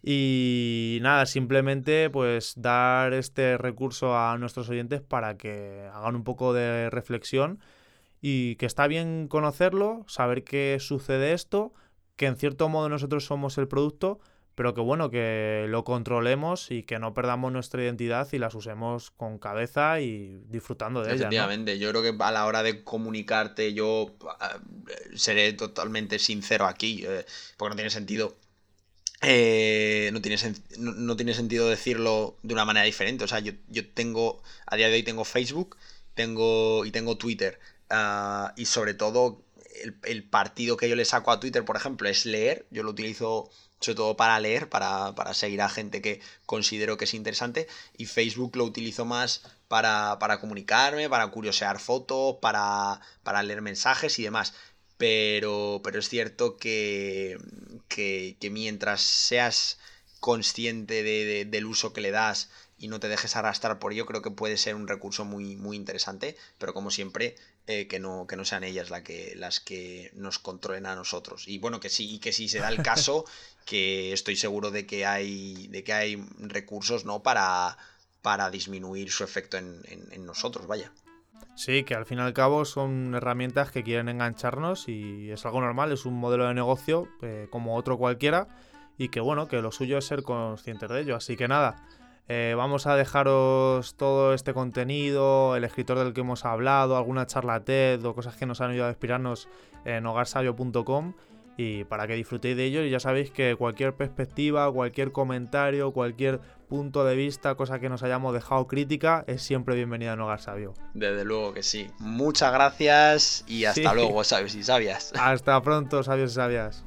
Y 0.01 0.99
nada, 1.01 1.25
simplemente 1.25 2.09
pues 2.09 2.53
dar 2.55 3.13
este 3.13 3.57
recurso 3.57 4.17
a 4.17 4.37
nuestros 4.37 4.69
oyentes 4.69 5.01
para 5.01 5.37
que 5.37 5.87
hagan 5.93 6.15
un 6.15 6.23
poco 6.23 6.53
de 6.53 6.89
reflexión 6.89 7.59
y 8.21 8.55
que 8.55 8.65
está 8.65 8.87
bien 8.87 9.27
conocerlo, 9.27 10.05
saber 10.07 10.43
qué 10.43 10.77
sucede 10.79 11.33
esto, 11.33 11.73
que 12.15 12.25
en 12.25 12.35
cierto 12.35 12.69
modo 12.69 12.89
nosotros 12.89 13.25
somos 13.25 13.57
el 13.57 13.67
producto, 13.67 14.19
pero 14.55 14.73
que 14.73 14.81
bueno, 14.81 15.09
que 15.09 15.65
lo 15.69 15.83
controlemos 15.83 16.71
y 16.71 16.83
que 16.83 16.99
no 16.99 17.13
perdamos 17.13 17.51
nuestra 17.51 17.83
identidad 17.83 18.27
y 18.31 18.37
las 18.37 18.53
usemos 18.53 19.11
con 19.11 19.39
cabeza 19.39 20.01
y 20.01 20.41
disfrutando 20.49 21.01
de 21.01 21.07
ella. 21.07 21.15
Efectivamente, 21.15 21.79
yo 21.79 21.89
creo 21.89 22.01
que 22.03 22.23
a 22.23 22.31
la 22.31 22.45
hora 22.45 22.61
de 22.61 22.83
comunicarte 22.83 23.73
yo 23.73 24.13
eh, 24.21 25.15
seré 25.15 25.53
totalmente 25.53 26.19
sincero 26.19 26.65
aquí, 26.65 27.03
eh, 27.07 27.25
porque 27.57 27.69
no 27.71 27.75
tiene 27.75 27.89
sentido. 27.89 28.35
Eh, 29.23 30.09
no, 30.13 30.21
tiene 30.21 30.37
no, 30.79 31.15
tiene 31.15 31.33
sentido 31.33 31.69
decirlo 31.69 32.37
de 32.43 32.53
una 32.53 32.65
manera 32.65 32.85
diferente. 32.85 33.23
O 33.23 33.27
sea, 33.27 33.39
yo, 33.39 33.53
tengo, 33.93 34.41
a 34.65 34.75
día 34.75 34.89
de 34.89 34.95
hoy 34.95 35.03
tengo 35.03 35.23
Facebook 35.23 35.77
tengo, 36.13 36.85
y 36.85 36.91
tengo 36.91 37.17
Twitter. 37.17 37.59
Ah, 37.89 38.53
y 38.57 38.65
sobre 38.65 38.93
todo, 38.93 39.41
el, 40.03 40.23
partido 40.23 40.77
que 40.77 40.89
yo 40.89 40.95
le 40.95 41.05
saco 41.05 41.31
a 41.31 41.39
Twitter, 41.39 41.65
por 41.65 41.75
ejemplo, 41.75 42.09
es 42.09 42.25
leer. 42.25 42.65
Yo 42.71 42.83
lo 42.83 42.91
utilizo 42.91 43.49
sobre 43.79 43.95
todo 43.95 44.15
para 44.15 44.39
leer, 44.39 44.69
para, 44.69 45.33
seguir 45.33 45.61
a 45.61 45.69
gente 45.69 46.01
que 46.01 46.21
considero 46.45 46.97
que 46.97 47.05
es 47.05 47.13
interesante. 47.13 47.67
Y 47.97 48.05
Facebook 48.05 48.55
lo 48.55 48.65
utilizo 48.65 49.05
más 49.05 49.41
para, 49.67 50.17
comunicarme, 50.39 51.09
para 51.09 51.27
curiosear 51.27 51.79
fotos, 51.79 52.37
para, 52.41 53.01
para 53.23 53.43
leer 53.43 53.61
mensajes 53.61 54.19
y 54.19 54.23
demás. 54.23 54.53
Pero, 54.97 55.81
pero 55.83 55.99
es 55.99 56.09
cierto 56.09 56.57
que, 56.57 57.37
que, 57.87 58.37
mientras 58.51 59.01
seas 59.01 59.79
consciente 60.19 61.03
del 61.45 61.65
uso 61.65 61.93
que 61.93 62.01
le 62.01 62.11
das 62.11 62.49
y 62.77 62.87
no 62.87 62.99
te 62.99 63.07
dejes 63.07 63.35
arrastrar 63.35 63.79
por 63.79 63.93
ello, 63.93 64.05
creo 64.05 64.21
que 64.21 64.31
puede 64.31 64.57
ser 64.57 64.75
un 64.75 64.87
recurso 64.87 65.25
muy, 65.25 65.55
muy 65.55 65.75
interesante. 65.75 66.37
Pero 66.59 66.73
como 66.73 66.91
siempre, 66.91 67.35
eh, 67.67 67.87
que, 67.87 67.99
no, 67.99 68.25
que 68.27 68.35
no 68.35 68.43
sean 68.43 68.63
ellas 68.63 68.89
la 68.89 69.03
que, 69.03 69.33
las 69.35 69.59
que 69.59 70.11
nos 70.15 70.39
controlen 70.39 70.85
a 70.85 70.95
nosotros. 70.95 71.47
Y 71.47 71.59
bueno, 71.59 71.79
que 71.79 71.89
sí, 71.89 72.19
que 72.19 72.33
si 72.33 72.49
se 72.49 72.59
da 72.59 72.69
el 72.69 72.81
caso, 72.81 73.25
que 73.65 74.13
estoy 74.13 74.35
seguro 74.35 74.71
de 74.71 74.85
que 74.85 75.05
hay, 75.05 75.67
de 75.67 75.83
que 75.83 75.93
hay 75.93 76.25
recursos 76.39 77.05
¿no? 77.05 77.21
para, 77.21 77.77
para 78.21 78.49
disminuir 78.49 79.11
su 79.11 79.23
efecto 79.23 79.57
en, 79.57 80.25
nosotros, 80.25 80.67
vaya. 80.67 80.91
Sí, 81.55 81.83
que 81.83 81.95
al 81.95 82.05
fin 82.05 82.17
y 82.17 82.21
al 82.21 82.33
cabo 82.33 82.65
son 82.65 83.13
herramientas 83.13 83.71
que 83.71 83.83
quieren 83.83 84.09
engancharnos 84.09 84.87
y 84.87 85.29
es 85.31 85.45
algo 85.45 85.61
normal, 85.61 85.91
es 85.91 86.05
un 86.05 86.15
modelo 86.15 86.47
de 86.47 86.53
negocio 86.53 87.09
eh, 87.21 87.47
como 87.51 87.75
otro 87.75 87.97
cualquiera 87.97 88.47
y 88.97 89.09
que 89.09 89.19
bueno, 89.19 89.47
que 89.47 89.61
lo 89.61 89.71
suyo 89.71 89.97
es 89.97 90.05
ser 90.05 90.23
conscientes 90.23 90.89
de 90.89 91.01
ello. 91.01 91.15
Así 91.15 91.35
que 91.35 91.47
nada, 91.47 91.83
eh, 92.27 92.53
vamos 92.55 92.87
a 92.87 92.95
dejaros 92.95 93.95
todo 93.95 94.33
este 94.33 94.53
contenido, 94.53 95.55
el 95.55 95.63
escritor 95.63 95.99
del 95.99 96.13
que 96.13 96.21
hemos 96.21 96.45
hablado, 96.45 96.97
alguna 96.97 97.25
charla 97.25 97.63
TED 97.63 98.03
o 98.05 98.15
cosas 98.15 98.35
que 98.35 98.45
nos 98.45 98.61
han 98.61 98.71
ayudado 98.71 98.89
a 98.89 98.91
inspirarnos 98.91 99.49
en 99.85 100.05
hogarsabio.com 100.05 101.13
y 101.57 101.83
para 101.83 102.07
que 102.07 102.15
disfrutéis 102.15 102.55
de 102.55 102.65
ello 102.65 102.83
y 102.83 102.89
ya 102.89 102.99
sabéis 102.99 103.31
que 103.31 103.55
cualquier 103.55 103.93
perspectiva, 103.93 104.71
cualquier 104.71 105.11
comentario, 105.11 105.91
cualquier 105.91 106.39
punto 106.69 107.03
de 107.03 107.15
vista, 107.15 107.55
cosa 107.55 107.79
que 107.79 107.89
nos 107.89 108.03
hayamos 108.03 108.33
dejado 108.33 108.67
crítica, 108.67 109.25
es 109.27 109.41
siempre 109.41 109.75
bienvenida 109.75 110.13
en 110.13 110.21
Hogar 110.21 110.39
Sabio. 110.39 110.73
Desde 110.93 111.25
luego 111.25 111.53
que 111.53 111.63
sí. 111.63 111.87
Muchas 111.99 112.53
gracias 112.53 113.43
y 113.47 113.65
hasta 113.65 113.93
luego, 113.93 114.23
sabios 114.23 114.55
y 114.55 114.63
sabias. 114.63 115.11
Hasta 115.19 115.61
pronto, 115.61 116.01
sabios 116.03 116.31
y 116.31 116.35
sabias. 116.35 116.85